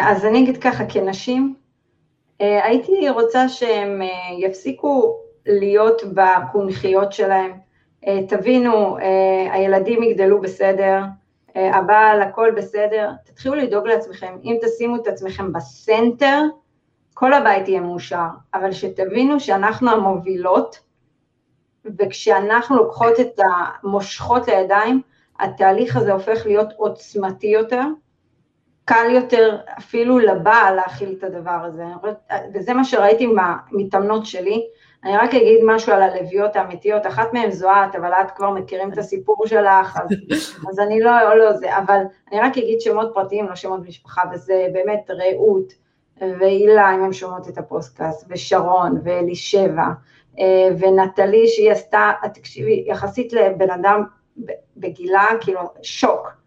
[0.01, 1.55] אז אני אגיד ככה, כנשים,
[2.41, 4.07] אה, הייתי רוצה שהם אה,
[4.39, 7.51] יפסיקו להיות בקונכיות שלהם,
[8.07, 8.97] אה, תבינו,
[9.51, 11.01] הילדים יגדלו בסדר,
[11.55, 16.41] הבעל, הכל בסדר, תתחילו לדאוג לעצמכם, אם תשימו את עצמכם בסנטר,
[17.13, 20.79] כל הבית יהיה מאושר, אבל שתבינו שאנחנו המובילות,
[21.99, 25.01] וכשאנחנו לוקחות את המושכות לידיים,
[25.39, 27.81] התהליך הזה הופך להיות עוצמתי יותר,
[28.85, 31.85] קל יותר אפילו לבעל להכיל את הדבר הזה,
[32.53, 34.61] וזה מה שראיתי מהמתאמנות שלי.
[35.03, 38.93] אני רק אגיד משהו על הלביאות האמיתיות, אחת מהן זו את, אבל את כבר מכירים
[38.93, 40.09] את הסיפור שלך, אז,
[40.69, 41.99] אז אני לא, לא זה, אבל
[42.31, 45.73] אני רק אגיד שמות פרטיים, לא שמות משפחה, וזה באמת רעות
[46.21, 49.85] והילה, אם הן שומעות את הפודקאסט, ושרון, ואלישבע,
[50.79, 54.03] ונטלי, שהיא עשתה, תקשיבי, יחסית לבן אדם
[54.77, 56.41] בגילה, כאילו, שוק.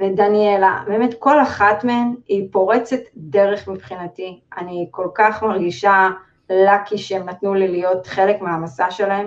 [0.00, 4.40] ודניאלה, באמת כל אחת מהן היא פורצת דרך מבחינתי.
[4.58, 6.08] אני כל כך מרגישה
[6.50, 9.26] לקי שהם נתנו לי להיות חלק מהמסע שלהם,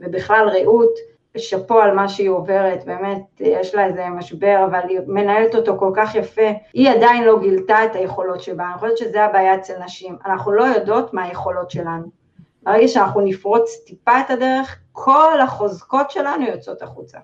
[0.00, 0.90] ובכלל רעות,
[1.36, 5.90] שאפו על מה שהיא עוברת, באמת, יש לה איזה משבר, אבל היא מנהלת אותו כל
[5.96, 6.50] כך יפה.
[6.72, 10.16] היא עדיין לא גילתה את היכולות שבה, אני חושבת שזה הבעיה אצל נשים.
[10.26, 12.21] אנחנו לא יודעות מה היכולות שלנו.
[12.62, 17.18] ברגע שאנחנו נפרוץ טיפה את הדרך, כל החוזקות שלנו יוצאות החוצה.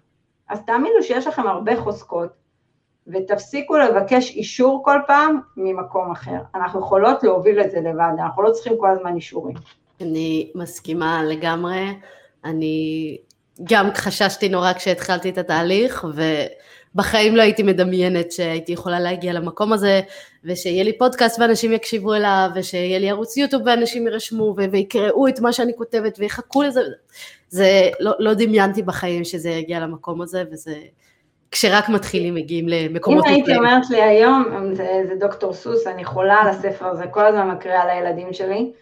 [0.48, 2.30] אז תאמינו שיש לכם הרבה חוזקות,
[3.06, 6.38] ותפסיקו לבקש אישור כל פעם ממקום אחר.
[6.54, 9.54] אנחנו יכולות להוביל את זה לבד, אנחנו לא צריכים כל הזמן אישורים.
[10.00, 11.94] אני מסכימה לגמרי.
[12.44, 13.18] אני
[13.64, 16.04] גם חששתי נורא כשהתחלתי את התהליך,
[16.98, 20.00] ובחיים לא הייתי מדמיינת שהייתי יכולה להגיע למקום הזה,
[20.44, 25.52] ושיהיה לי פודקאסט ואנשים יקשיבו אליו, ושיהיה לי ערוץ יוטיוב ואנשים יירשמו, ויקראו את מה
[25.52, 26.80] שאני כותבת ויחכו לזה.
[27.48, 30.74] זה, לא, לא דמיינתי בחיים שזה יגיע למקום הזה, וזה...
[31.50, 33.24] כשרק מתחילים מגיעים למקומות...
[33.26, 37.26] אם הייתי אומרת לי היום, זה, זה דוקטור סוס, אני חולה על הספר הזה, כל
[37.26, 38.72] הזמן מקריאה לילדים שלי,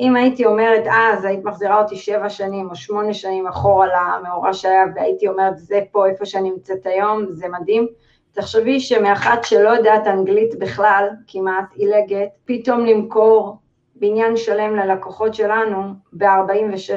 [0.00, 4.84] אם הייתי אומרת אז, היית מחזירה אותי שבע שנים או שמונה שנים אחורה למאורע שהיה,
[4.94, 7.86] והייתי אומרת זה פה איפה שאני נמצאת היום, זה מדהים.
[8.32, 13.56] תחשבי שמאחת שלא יודעת אנגלית בכלל, כמעט עילגת, פתאום למכור
[13.94, 16.92] בניין שלם ללקוחות שלנו ב-46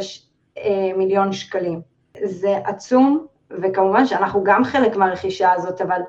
[0.57, 1.81] אה, מיליון שקלים.
[2.23, 6.01] זה עצום, וכמובן שאנחנו גם חלק מהרכישה הזאת, אבל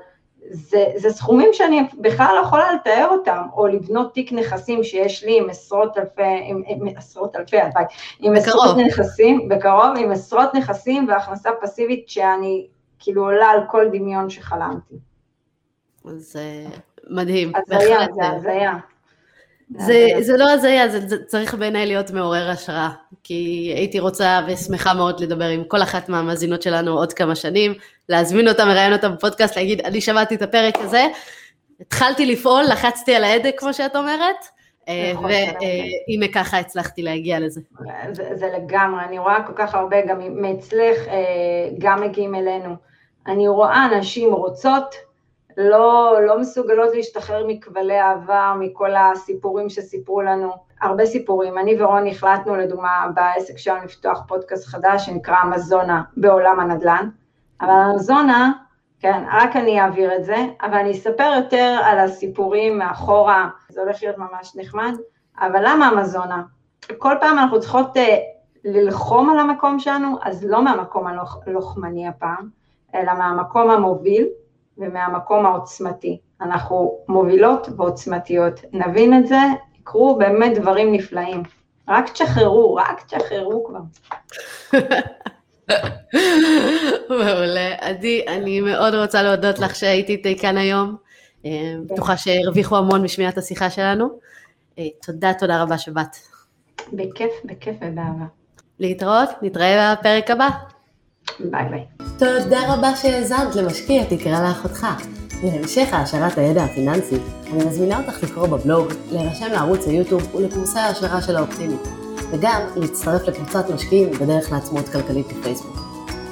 [0.51, 5.37] זה, זה סכומים שאני בכלל לא יכולה לתאר אותם, או לבנות תיק נכסים שיש לי
[5.37, 7.83] עם עשרות אלפי, עם, עם עשרות אלפי, הלוואי,
[8.19, 8.47] עם בקרוב.
[8.47, 12.67] עשרות נכסים, בקרוב, עם עשרות נכסים והכנסה פסיבית שאני
[12.99, 14.95] כאילו עולה על כל דמיון שחלמתי.
[16.17, 16.65] זה
[17.09, 17.51] מדהים.
[17.55, 18.73] הזיה, זה הזיה.
[19.77, 22.89] זה, זה לא הזיה, זה, זה צריך בעיניי להיות מעורר השראה,
[23.23, 27.73] כי הייתי רוצה ושמחה מאוד לדבר עם כל אחת מהמאזינות שלנו עוד כמה שנים,
[28.09, 31.07] להזמין אותם, לראיין אותם בפודקאסט, להגיד, אני שמעתי את הפרק הזה,
[31.81, 34.45] התחלתי לפעול, לחצתי על ההדק, כמו שאת אומרת,
[34.87, 37.61] אה, והנה ככה הצלחתי להגיע לזה.
[38.11, 42.75] זה, זה לגמרי, אני רואה כל כך הרבה, גם מאצלך, אה, גם מגיעים אלינו.
[43.27, 44.95] אני רואה נשים רוצות,
[45.59, 50.51] לא, לא מסוגלות להשתחרר מכבלי העבר, מכל הסיפורים שסיפרו לנו.
[50.81, 51.57] הרבה סיפורים.
[51.57, 57.09] אני ורוני החלטנו, לדוגמה, בעסק שלנו לפתוח פודקאסט חדש שנקרא אמזונה בעולם הנדל"ן.
[57.61, 58.51] אבל אמזונה,
[58.99, 64.03] כן, רק אני אעביר את זה, אבל אני אספר יותר על הסיפורים מאחורה, זה הולך
[64.03, 64.93] להיות ממש נחמד,
[65.39, 66.43] אבל למה אמזונה?
[66.97, 67.99] כל פעם אנחנו צריכות uh,
[68.63, 71.05] ללחום על המקום שלנו, אז לא מהמקום
[71.47, 72.49] הלוחמני הפעם,
[72.95, 74.27] אלא מהמקום המוביל,
[74.79, 76.17] ומהמקום העוצמתי.
[76.41, 78.61] אנחנו מובילות ועוצמתיות.
[78.73, 79.39] נבין את זה,
[79.79, 81.43] יקרו באמת דברים נפלאים.
[81.87, 83.79] רק תשחררו, רק תשחררו כבר.
[87.09, 87.75] מעולה.
[87.79, 90.95] עדי, אני מאוד רוצה להודות לך שהייתי איתי כאן היום.
[91.45, 94.09] אה, בטוחה שהרוויחו המון משמיעת השיחה שלנו.
[94.79, 96.15] אה, תודה, תודה רבה שבאת.
[96.93, 98.25] בכיף, בכיף ובאהבה.
[98.79, 100.49] להתראות, נתראה בפרק הבא.
[101.39, 101.85] ביי ביי.
[102.17, 104.87] תודה רבה שהאזנת למשקיע תקרא לאחותך.
[105.43, 107.17] להמשך העשרת הידע הפיננסי,
[107.51, 111.87] אני מזמינה אותך לקרוא בבלוג, להירשם לערוץ היוטיוב ולקורסי ההשערה של האופטימית,
[112.31, 115.77] וגם להצטרף לקבוצת משקיעים בדרך לעצמאות כלכלית בפייסבוק.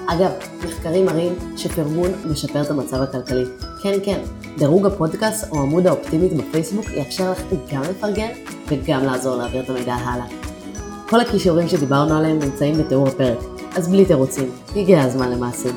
[0.08, 0.32] אגב,
[0.66, 3.46] מחקרים מראים שפרגון משפר את המצב הכלכלי.
[3.84, 4.20] כן, כן,
[4.58, 7.42] דירוג הפודקאסט או עמוד האופטימית בפייסבוק יאפשר לך
[7.74, 8.30] גם לפרגן
[8.68, 10.26] וגם לעזור להעביר את המידע הלאה.
[11.10, 13.38] כל הכישורים שדיברנו עליהם נמצאים בתיאור הפרק,
[13.78, 15.76] אז בלי תירוצים, הגיע הזמן למעשים.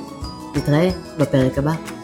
[0.57, 0.89] נתראה
[1.19, 2.00] בפרק הבא.